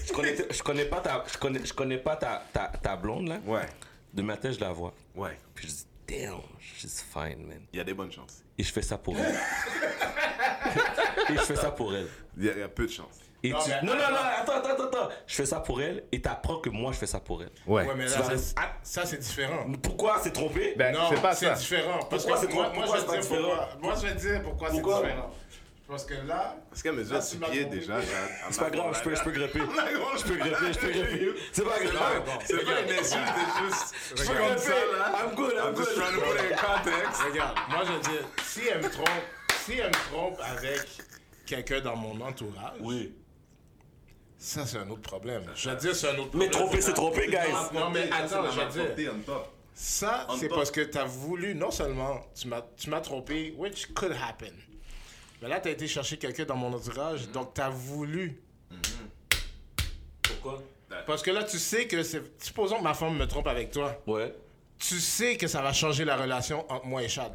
[0.08, 3.28] Je connais, je connais pas ta, je connais, je connais pas ta, ta, ta blonde
[3.28, 3.40] là.
[3.46, 3.68] Ouais.
[4.14, 4.94] De matin je la vois.
[5.16, 5.38] Ouais.
[5.54, 7.62] Puis je dis damn, she's fine man.
[7.72, 8.44] Il y a des bonnes chances.
[8.58, 9.36] Et je fais ça pour elle.
[11.30, 12.08] et je fais ça pour elle.
[12.38, 13.20] Il y a, il y a peu de chances.
[13.44, 13.70] Et Non, tu...
[13.72, 15.10] mais- non, non, non, attends, attends, attends, attends.
[15.26, 17.50] Je fais ça pour elle et t'apprends que moi je fais ça pour elle.
[17.66, 17.86] Ouais.
[17.88, 19.66] Ouais, mais là, vas- ça, ah, ça, c'est différent.
[19.82, 20.74] Pourquoi c'est trompé?
[20.78, 21.54] Ben, non, c'est pas c'est ça.
[21.54, 22.00] différent.
[22.08, 24.42] Pourquoi c'est moi, trop- moi, je vais dire pas pourquoi, différent moi, je vais dire
[24.44, 25.32] pourquoi, c'est différent.
[25.88, 27.80] Parce que là, Parce qu'elle mesure Là, 6 tu m'as pieds trompé.
[27.80, 27.94] déjà.
[28.50, 29.60] C'est pas grave, je peux, je peux grepper.
[30.18, 31.28] Je peux grepper, je peux grepper.
[31.52, 32.24] C'est pas grave.
[32.46, 33.96] C'est pas une insulte, c'est juste.
[34.16, 34.50] Je suis Regarde.
[34.50, 35.12] comme ça là.
[35.26, 35.88] I'm good, I'm good.
[35.96, 37.22] trying to put it in context.
[37.30, 39.10] regarde, moi, je veux dire, si elle me trompe,
[39.66, 40.88] si elle me trompe avec
[41.46, 43.14] quelqu'un dans mon entourage, Oui.
[44.44, 45.44] Ça, c'est un autre problème.
[45.56, 46.52] Je veux dire, c'est un autre Mais problème.
[46.52, 47.54] tromper, c'est tromper, guys.
[47.74, 49.14] Non, mais Ça, c'est attends, je veux dire,
[49.74, 53.94] ça, c'est parce que tu as voulu, non seulement tu m'as tu m'as trompé, which
[53.94, 54.54] could happen,
[55.42, 58.42] mais là, tu as été chercher quelqu'un dans mon entourage, donc tu as voulu.
[60.24, 60.62] Pourquoi?
[61.06, 62.22] Parce que là, tu sais que c'est.
[62.44, 64.02] Supposons que ma femme me trompe avec toi.
[64.08, 64.34] Ouais.
[64.78, 67.32] Tu sais que ça va changer la relation entre moi et Chad.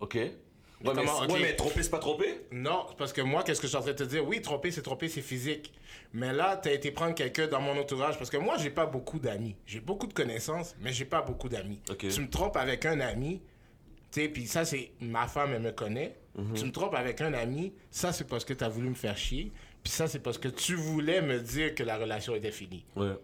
[0.00, 0.18] Ok.
[0.84, 3.78] Ouais, mais, ouais, tromper, c'est pas tromper Non, parce que moi, qu'est-ce que je suis
[3.78, 4.26] en train de te dire?
[4.26, 5.72] Oui, tromper, c'est tromper, c'est physique.
[6.12, 8.18] Mais là, tu as été prendre quelqu'un dans mon entourage.
[8.18, 9.56] Parce que moi, j'ai pas beaucoup d'amis.
[9.64, 11.80] J'ai beaucoup de connaissances, mais j'ai pas beaucoup d'amis.
[11.90, 12.08] Ok.
[12.08, 13.40] Tu me trompes avec un ami,
[14.10, 16.16] tu sais, puis ça, c'est ma femme, elle me connaît.
[16.36, 16.54] Mhm.
[16.54, 19.16] Tu me trompes avec un ami, ça, c'est parce que tu as voulu me faire
[19.16, 19.52] chier.
[19.82, 22.84] Puis ça, c'est parce que tu voulais me dire que la relation était finie.
[22.96, 23.14] Ouais.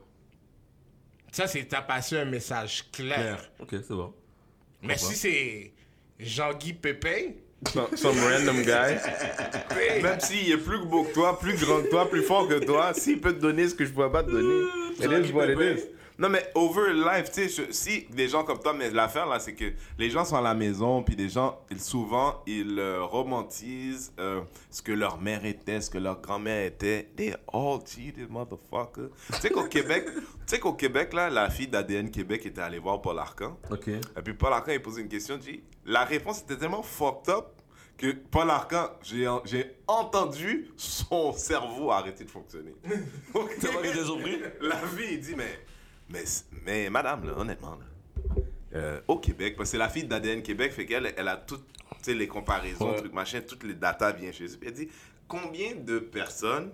[1.32, 3.50] Ça, c'est t'as passé un message clair.
[3.58, 4.14] Ok, c'est bon.
[4.82, 5.72] Mais si c'est
[6.22, 7.32] Jean-Guy Pépin,
[7.68, 8.98] Some, some random guy.
[10.02, 12.92] Même s'il est plus beau que toi, plus grand que toi, plus fort que toi,
[12.92, 14.66] s'il peut te donner ce que je pourrais pas te donner,
[14.98, 15.84] it is what it is.
[16.18, 19.54] Non, mais over life, tu sais, si des gens comme toi, mais l'affaire là, c'est
[19.54, 24.12] que les gens sont à la maison, puis des gens, ils, souvent, ils euh, romantisent
[24.18, 27.10] euh, ce que leur mère était, ce que leur grand-mère était.
[27.16, 29.08] They all cheated, motherfucker.
[29.32, 32.78] Tu sais qu'au Québec, tu sais qu'au Québec, là, la fille d'ADN Québec était allée
[32.78, 33.56] voir Paul Arcan.
[33.70, 33.88] Ok.
[33.88, 37.28] Et puis Paul Arcan, il posait une question, il dit, la réponse était tellement fucked
[37.34, 37.46] up
[37.96, 42.74] que Paul Arcan, j'ai entendu son cerveau arrêter de fonctionner.
[42.84, 43.82] T'as pas
[44.60, 45.60] La vie, il dit, mais
[46.12, 46.24] Mais,
[46.64, 48.34] mais madame, là, honnêtement, là,
[48.74, 51.66] euh, au Québec, parce que c'est la fille d'ADN Québec, fait qu'elle elle a toutes
[52.06, 52.96] les comparaisons, Ouais.
[52.98, 54.46] trucs, machin, toutes les datas viennent chez.
[54.46, 54.88] Puis elle dit
[55.28, 56.70] combien de personnes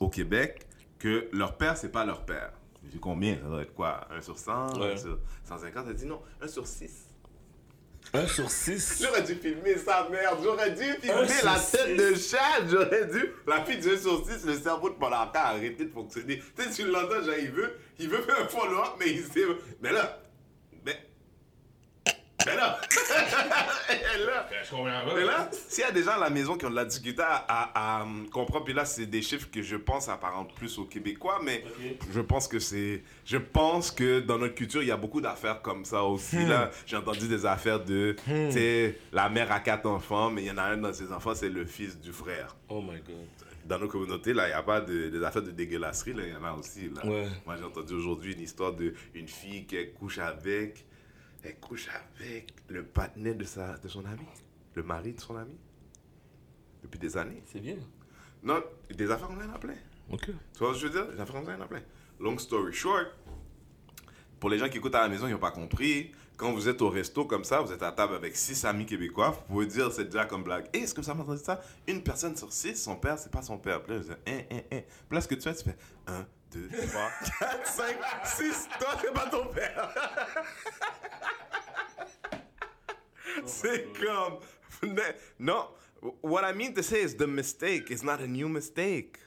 [0.00, 0.66] au Québec
[0.98, 2.52] que leur père, c'est pas leur père?
[2.84, 3.36] J'ai dit combien?
[3.36, 4.06] Ça doit être quoi?
[4.10, 4.92] 1 sur 100 Ouais.
[4.92, 7.05] 1 sur 150 Elle dit non, 1 sur 6.
[8.14, 9.02] 1 sur 6.
[9.02, 11.72] J'aurais dû filmer sa merde, j'aurais dû filmer la six.
[11.72, 13.32] tête de Chad, j'aurais dû.
[13.46, 16.42] La fille du 1 sur 6, le cerveau de Polaka a arrêté de fonctionner.
[16.56, 19.46] Tu sais, tu l'entends, genre, il veut, il veut faire un follow-up, mais il sait.
[19.82, 20.20] Mais là.
[22.46, 22.78] Mais là,
[24.26, 25.14] là, Je comprends pas.
[25.14, 27.22] mais là, s'il y a des gens à la maison qui ont de la difficulté
[27.22, 30.78] à, à, à, hum, comprendre, puis là, c'est des chiffres que je pense apparentent plus
[30.78, 31.64] aux Québécois, mais
[32.12, 33.02] je pense que c'est.
[33.24, 36.44] Je pense que dans notre culture, il y a beaucoup d'affaires comme ça aussi.
[36.46, 38.16] Là, j'ai entendu des affaires de.
[38.24, 41.12] Tu sais, la mère a quatre enfants, mais il y en a un dans ses
[41.12, 42.56] enfants, c'est le fils du frère.
[42.68, 43.26] Oh my god.
[43.64, 46.32] Dans nos communautés, là, il n'y a pas de, des affaires de dégueulasserie, là, il
[46.32, 46.88] y en a aussi.
[46.94, 47.04] Là.
[47.04, 47.26] Ouais.
[47.44, 50.84] Moi, j'ai entendu aujourd'hui une histoire d'une fille qui couche avec.
[51.42, 54.26] Elle couche avec le partenaire de, sa, de son ami,
[54.74, 55.56] le mari de son ami,
[56.82, 57.42] depuis des années.
[57.46, 57.76] C'est bien.
[58.42, 59.76] Non, des affaires y en a plein.
[60.10, 60.26] Ok.
[60.26, 61.14] Tu vois ce que je veux dire?
[61.14, 61.82] Des affaires y en a plein.
[62.18, 63.06] Long story short,
[64.40, 66.12] pour les gens qui écoutent à la maison, ils n'ont pas compris.
[66.36, 69.30] Quand vous êtes au resto comme ça, vous êtes à table avec six amis québécois,
[69.30, 70.68] vous pouvez dire, c'est déjà comme blague.
[70.74, 71.62] Hey, est-ce que ça m'a entendu ça?
[71.86, 73.82] Une personne sur six, son père, c'est pas son père.
[73.82, 74.80] Puis là, je dis, un, un, un.
[74.80, 75.76] Puis là, ce que tu fais, tu fais
[76.06, 78.68] un, deux, trois, quatre, cinq, six.
[78.78, 79.90] Toi, c'est pas ton père.
[83.44, 84.38] c'est comme.
[85.38, 85.68] Non.
[86.22, 89.18] What I mean to say is the mistake is not a new mistake.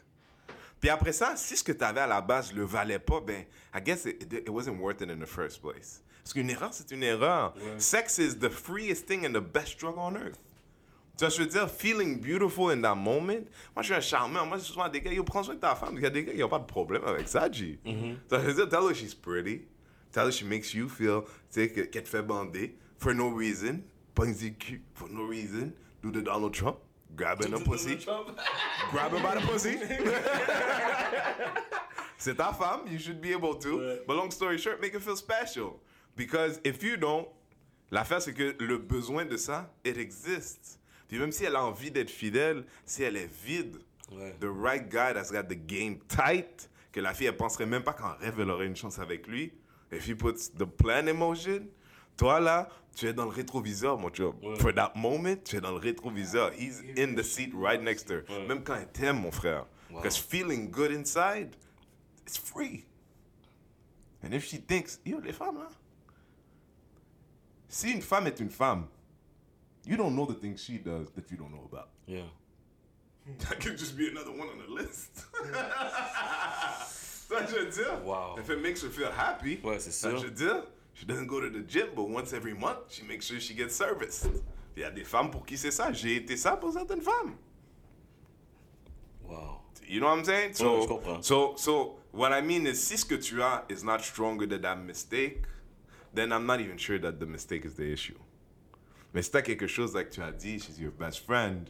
[0.80, 3.44] Puis après ça, si ce que tu avais à la base le valait pas, ben,
[3.74, 6.02] I guess it, it wasn't worth it in the first place.
[6.24, 7.54] Parce qu'une erreur, c'est une erreur.
[7.78, 10.40] Sex is the freest thing and the best drug on earth.
[11.20, 13.44] Tu vois, je veux dire, feeling beautiful in that moment.
[13.76, 14.46] Moi, je suis un charmeur.
[14.46, 15.96] Moi, je suis des gars, yo, prends soin de ta femme.
[15.98, 17.78] Il y a des gars qui n'ont pas de problème avec ça, G.
[17.84, 17.92] Tu
[18.30, 19.64] vois, je veux dire, tell her she's pretty.
[20.14, 21.28] Tell her she makes you feel, tu
[21.60, 22.78] sais, que- qu'elle te fait bander.
[23.00, 23.82] For no reason.
[24.16, 24.80] Pogner cul.
[24.94, 25.74] For no reason.
[26.02, 26.78] Do the Donald Trump.
[27.18, 27.98] Grab her in the pussy.
[28.92, 29.78] Grab her by the pussy.
[32.18, 34.00] C'est ta femme, you should be able to.
[34.08, 35.80] But long story short, make her feel special.
[36.16, 37.28] Because if you don't,
[37.92, 40.79] l'affaire c'est que le besoin de ça, it exists.
[41.10, 43.78] Puis même si elle a envie d'être fidèle, si elle est vide,
[44.12, 44.36] Ouais.
[44.40, 47.94] the right guy that's got the game tight, que la fille elle penserait même pas
[47.94, 49.52] qu'en rêve elle aurait une chance avec lui.
[49.92, 51.68] If he puts the plan in motion,
[52.18, 54.34] toi là, tu es dans le rétroviseur, mon chum.
[54.60, 56.52] For that moment, tu es dans le rétroviseur.
[56.58, 58.48] He's in the seat right next to her.
[58.48, 59.66] Même quand elle t'aime, mon frère.
[59.90, 61.56] Because feeling good inside,
[62.26, 62.86] it's free.
[64.24, 65.70] And if she thinks, yo, les femmes là,
[67.68, 68.88] si une femme est une femme,
[69.90, 71.90] you don't know the things she does that you don't know about.
[72.06, 72.22] Yeah.
[73.50, 75.26] That could just be another one on the list.
[77.30, 78.00] Ça, je deal.
[78.04, 78.36] Wow.
[78.40, 79.58] If it makes her feel happy.
[79.64, 80.20] Ouais, c'est ça, sûr.
[80.20, 80.64] je veux.
[80.94, 83.76] She doesn't go to the gym, but once every month, she makes sure she gets
[83.76, 84.28] serviced.
[84.76, 85.92] Il y a des femmes pour qui c'est ça.
[85.92, 87.36] J'ai été ça pour certaines femmes.
[89.24, 89.62] Wow.
[89.88, 90.54] You know what I'm saying?
[90.56, 91.22] So, Ouais, je comprends.
[91.24, 94.62] so, so, what I mean is, si ce que tu as is not stronger than
[94.62, 95.44] that mistake,
[96.14, 98.18] then I'm not even sure that the mistake is the issue.
[99.14, 101.68] Mais si t'as quelque chose like tu as dit, she's your best friend,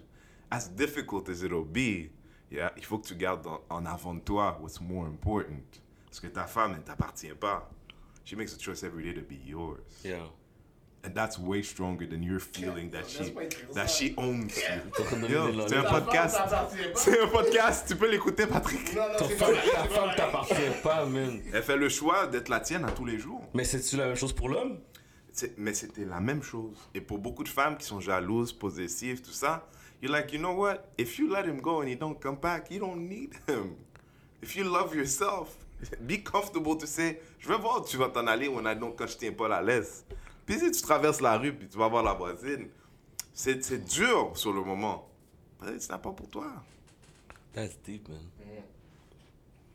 [0.52, 2.10] as difficult as it'll be,
[2.52, 5.64] yeah, il faut que tu gardes en, en avant de toi what's more important.
[6.06, 7.70] Parce que ta femme, elle ne t'appartient pas.
[8.26, 9.80] She makes a choice every day to be yours.
[10.04, 10.24] Yeah.
[11.06, 14.82] And that's way stronger than your feeling that she, pas écrire that she owns you.
[15.68, 16.38] C'est un podcast.
[16.96, 18.94] C'est un podcast, tu peux l'écouter, Patrick.
[18.94, 21.42] Non, non, Ta femme, ta femme t'appartient pas, man.
[21.54, 23.42] Elle fait le choix d'être la tienne à tous les jours.
[23.54, 24.80] Mais c'est-tu la même chose pour l'homme?
[25.58, 26.78] Mais c'était la même chose.
[26.94, 29.68] Et pour beaucoup de femmes qui sont jalouses, possessives, tout ça,
[30.02, 30.78] you're like, you know what?
[30.98, 33.76] If you let him go and he don't come back, you don't need him.
[34.42, 35.58] If you love yourself,
[36.02, 38.96] be comfortable to say, je vais voir où tu vas t'en aller when I don't,
[38.96, 40.06] quand je tiens pas la laisse.
[40.46, 42.70] Puis si tu traverses la rue puis tu vas voir la voisine,
[43.34, 45.10] c'est c'est dur sur le moment.
[45.60, 46.48] Peut-être c'est pas pour toi.
[47.54, 48.30] That's deep, man.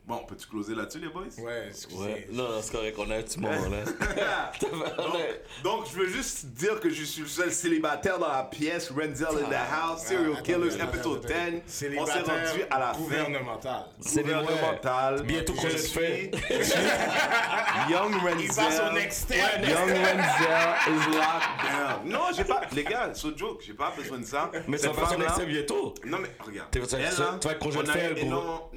[0.07, 1.23] Bon, peux-tu closer là-dessus, les boys?
[1.39, 1.97] Ouais, excusez.
[1.99, 2.29] Ouais.
[2.31, 4.53] Non, non, c'est correct, on a un petit moment là.
[4.61, 5.17] Donc,
[5.63, 8.91] donc, je veux juste dire que je suis le seul célibataire dans la pièce.
[8.91, 11.51] Renzel in the house, Serial Ah, Killers, attends, episode attends, attends.
[11.51, 11.57] 10.
[11.57, 12.99] On s'est Célibataire rendu à la fin.
[13.01, 13.85] gouvernemental.
[14.01, 15.23] C'est des Gouvernemental.
[15.23, 16.31] Bientôt projet Je de suis- fait.
[17.91, 18.93] Young Il passe au Renzel.
[18.95, 19.39] next step.
[19.63, 22.09] Young Renzel is locked down.
[22.13, 22.61] Non, j'ai pas.
[22.75, 24.51] Les gars, c'est joke, j'ai pas besoin de ça.
[24.69, 25.95] Mais faire son femme-là- excès bientôt.
[26.05, 26.69] Non, mais regarde.
[26.73, 26.99] Tu vas-
[27.53, 28.31] être congé on de gros.
[28.31, 28.71] non,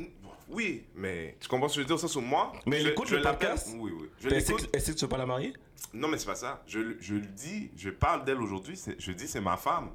[0.49, 2.53] Oui, mais tu comprends ce que je veux dire, ça sur moi.
[2.65, 3.69] Mais Je- l'écoute je le podcast?
[3.77, 4.07] Oui, oui.
[4.19, 4.71] Je Est-ce l'écoute.
[4.71, 5.53] que, est-ce que tu veux pas la marier?
[5.93, 6.63] Non, mais c'est pas ça.
[6.67, 9.89] Je, le- je le dis, je parle d'elle aujourd'hui, je dis c'est ma femme.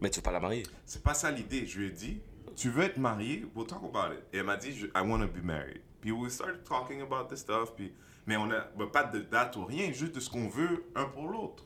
[0.00, 0.62] Mais tu veux pas la marier?
[0.86, 1.66] C'est pas ça l'idée.
[1.66, 2.20] Je lui ai dit,
[2.56, 4.20] tu veux être marié, we'll talk about it.
[4.32, 5.80] Et elle m'a dit, je- I want to be married.
[6.00, 7.74] Puis we started talking about this stuff.
[7.76, 7.92] Puis,
[8.26, 11.04] mais on a ben, pas de date ou rien, juste de ce qu'on veut un
[11.04, 11.64] pour l'autre.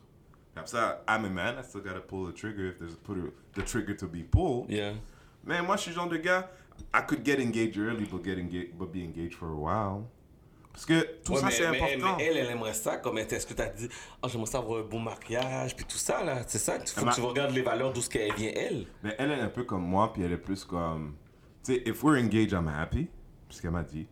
[0.57, 3.17] Comme ça, I'm a man, I still gotta pull the trigger if there's a, put
[3.19, 4.69] a- the trigger to be pulled.
[4.71, 4.95] Yeah.
[5.47, 6.51] Mais moi, je suis le genre de gars,
[6.95, 10.05] I could get engaged early, but, get engaged, but be engaged for a while.
[10.73, 12.17] Parce que tout Ouais, ça, mais, c'est mais- important.
[12.19, 12.97] mais elle, elle aimerait ça.
[12.97, 13.89] Comme est-ce que tu as dit,
[14.23, 16.43] oh, j'aimerais ça avoir un beau mariage, puis tout ça, là.
[16.49, 16.77] C'est ça.
[16.81, 18.87] Il faut Ma- que tu regardes les valeurs d'où ce qu'elle vient, elle.
[19.05, 21.15] Mais elle est un peu comme moi, puis elle est plus comme.
[21.65, 23.09] Tu sais, if we're engaged, I'm happy.
[23.51, 24.07] C'est ce qu'elle m'a dit.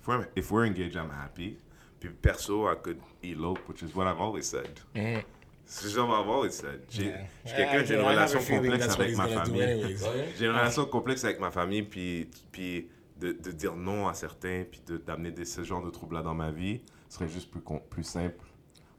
[0.00, 1.58] If we're, if we're engaged, I'm happy.
[2.00, 4.80] Puis perso, I could elope, which is what I've always said.
[4.96, 5.24] C'est
[5.70, 6.80] ce que I've always said.
[6.90, 7.14] J'ai
[7.44, 9.96] j'ai quelqu'un, j'ai une relation complexe avec ma famille.
[10.36, 12.88] J'ai une relation complexe avec ma famille, puis, puis
[13.20, 16.50] de, de dire non à certains, puis de- d'amener ce genre de troubles-là dans ma
[16.50, 18.44] vie, ce serait juste plus, con- plus simple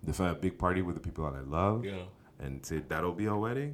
[0.03, 1.84] de faire un big party with the people that I love.
[1.86, 2.07] Yeah.
[2.43, 3.74] And say, that'll be our wedding.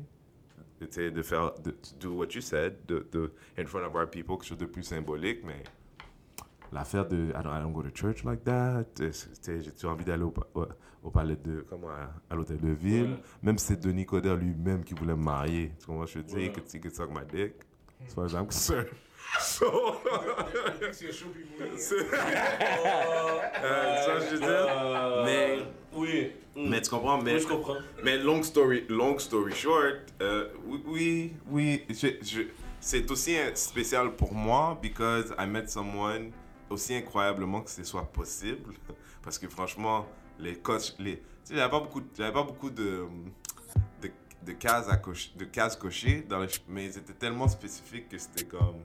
[0.79, 4.37] De faire, de, to do what you said, de, de, in front of our people,
[4.37, 5.63] quelque chose de plus symbolique, mais
[6.71, 8.85] l'affaire de I don't, I don't go to church like that.
[9.01, 10.65] euh, c'est- tu J'ai-tu envie d'aller au, pa- au,
[11.03, 13.19] au palais de, comment, à, à l'hôtel de ville, Ouais.
[13.43, 15.71] même si c'est Denis Coderre lui-même qui voulait me marier.
[15.79, 16.51] Tu comprends ce que je veux dire?
[16.51, 17.53] He could suck my dick,
[18.07, 18.87] as far as I'm concerned.
[19.39, 19.65] So,
[23.63, 25.23] euh, ça, je veux dire?
[25.25, 25.59] Mais,
[25.93, 26.31] Oui.
[26.55, 26.69] Mm.
[26.69, 27.21] mais tu comprends?
[27.21, 27.75] Mais, Oui, je comprends.
[28.03, 32.47] mais long story, long story short, euh, oui, oui, oui, je- je-
[32.79, 36.31] c'est aussi spécial pour moi because I met someone
[36.69, 38.73] aussi incroyablement que ce soit possible.
[39.23, 40.05] Parce que franchement,
[40.39, 43.05] les coches, les, tu sais, j'avais pas beaucoup, j'avais pas beaucoup de,
[44.01, 44.09] de,
[44.45, 48.17] de cases à cocher, de cases cochées dans les, mais ils étaient tellement spécifiques que
[48.17, 48.77] c'était comme,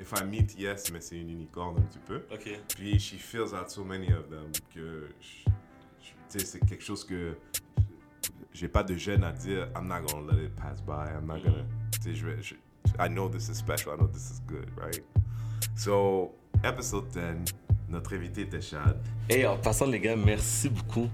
[0.00, 2.22] if I meet, yes, mais c'est une unicorne un petit peu.
[2.32, 2.50] Ok.
[2.76, 5.08] Puis she fills out so many of them que
[6.28, 7.36] tu sais, c'est quelque chose que
[8.52, 11.08] j'ai pas de gêne à dire I'm not gonna let it pass by.
[11.16, 11.64] I'm not gonna.
[11.92, 12.54] tu sais, je vais- je-
[12.98, 13.94] I know this is special.
[13.94, 15.02] I know this is good, right?
[15.76, 17.54] So episode 10,
[17.88, 18.96] notre invité était Chad.
[19.28, 21.08] Et en passant, les gars, merci beaucoup.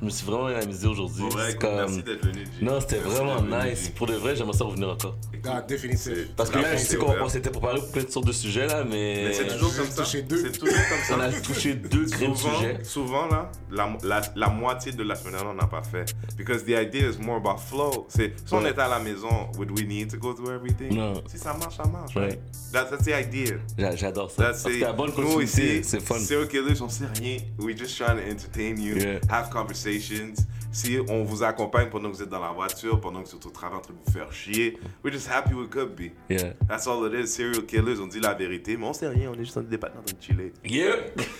[0.00, 1.20] Je me suis vraiment amusé aujourd'hui.
[1.28, 2.44] Pour C'est écoute, comme- merci d'être venu.
[2.58, 2.64] G.
[2.64, 3.84] Non, c'était vraiment venu, nice.
[3.84, 3.90] G.
[3.94, 5.14] Pour de vrai, j'aimerais ça revenir encore.
[5.46, 6.02] Ah, définitif.
[6.02, 8.10] c'est- Parce que là, je sais est qu'on on s'était pour parler de plein de
[8.10, 9.24] sortes de sujets, là, mais.
[9.28, 10.04] Mais c'est toujours comme ça.
[10.06, 11.16] C'est toujours comme ça.
[11.16, 12.78] On a touché deux grands souvent, sujets.
[12.84, 16.14] souvent là, la, la, la moitié de la semaine on n'a pas fait.
[16.36, 18.06] Because the idea is more about flow.
[18.08, 18.70] C'est, si on Ouais.
[18.70, 20.94] était à la maison, would we need to go through everything?
[20.96, 21.14] Non.
[21.26, 22.14] Si ça marche, ça marche.
[22.16, 22.22] Ouais.
[22.28, 22.40] right?
[22.72, 23.56] That's, that's the idea.
[23.78, 24.44] J'a- J'adore ça.
[24.44, 26.18] That's Parce que la bonne continuité, c'est fun.
[26.18, 27.36] serial killers, on sait rien.
[27.58, 29.20] We just trying to entertain you, Yeah.
[29.30, 29.50] have
[29.98, 30.46] conversations.
[30.72, 33.44] Si on vous accompagne pendant que vous êtes dans la voiture, pendant que vous êtes
[33.44, 36.12] au travail en train de vous faire chier, we're just happy we could be.
[36.28, 36.52] Yeah.
[36.68, 37.26] That's all it is.
[37.34, 39.88] Serial killers, on dit la vérité, mais on sait rien, on est juste en débat
[39.88, 40.52] en train de chiller.
[40.64, 40.94] Yeah!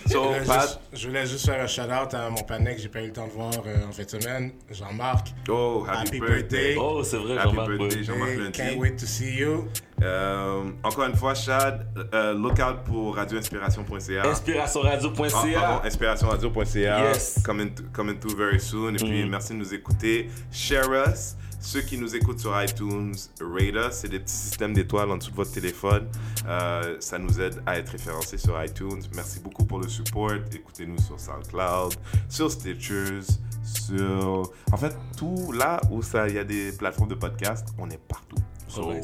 [0.08, 2.78] So, Je voulais Pat, juste- je voulais juste faire un shout-out à mon panneau que
[2.78, 5.28] j'ai pas eu le temps de voir euh, en fin de semaine, Jean-Marc.
[5.48, 6.74] oh, happy, Happy birthday.
[6.74, 6.76] birthday.
[6.80, 7.68] Oh, c'est vrai, Happy Jean-Marc.
[7.78, 8.02] birthday.
[8.02, 9.68] Jean-Marc can't wait to see you.
[10.02, 14.28] Euh, encore une fois, Chad, euh, look out pour radioinspiration.ca.
[14.28, 15.30] Inspirationradio.ca.
[15.56, 17.00] Ah, pardon, inspirationradio.ca.
[17.08, 17.42] Yes.
[17.44, 18.94] Coming, coming through very soon.
[18.94, 20.30] Et puis, merci de nous écouter.
[20.50, 21.36] Share us.
[21.62, 23.92] Ceux qui nous écoutent sur iTunes, rate us.
[23.92, 26.08] C'est des petits systèmes d'étoiles en dessous de votre téléphone.
[26.46, 29.02] Euh, ça nous aide à être référencés sur iTunes.
[29.14, 30.32] Merci beaucoup pour le support.
[30.50, 31.94] Écoutez-nous sur SoundCloud,
[32.30, 33.26] sur Stitchers,
[33.62, 34.50] sur...
[34.72, 38.38] En fait, tout là où il y a des plateformes de podcast, on est partout.
[38.66, 38.94] So.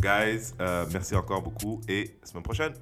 [0.00, 2.72] Guys, euh, merci encore beaucoup et semaine prochaine.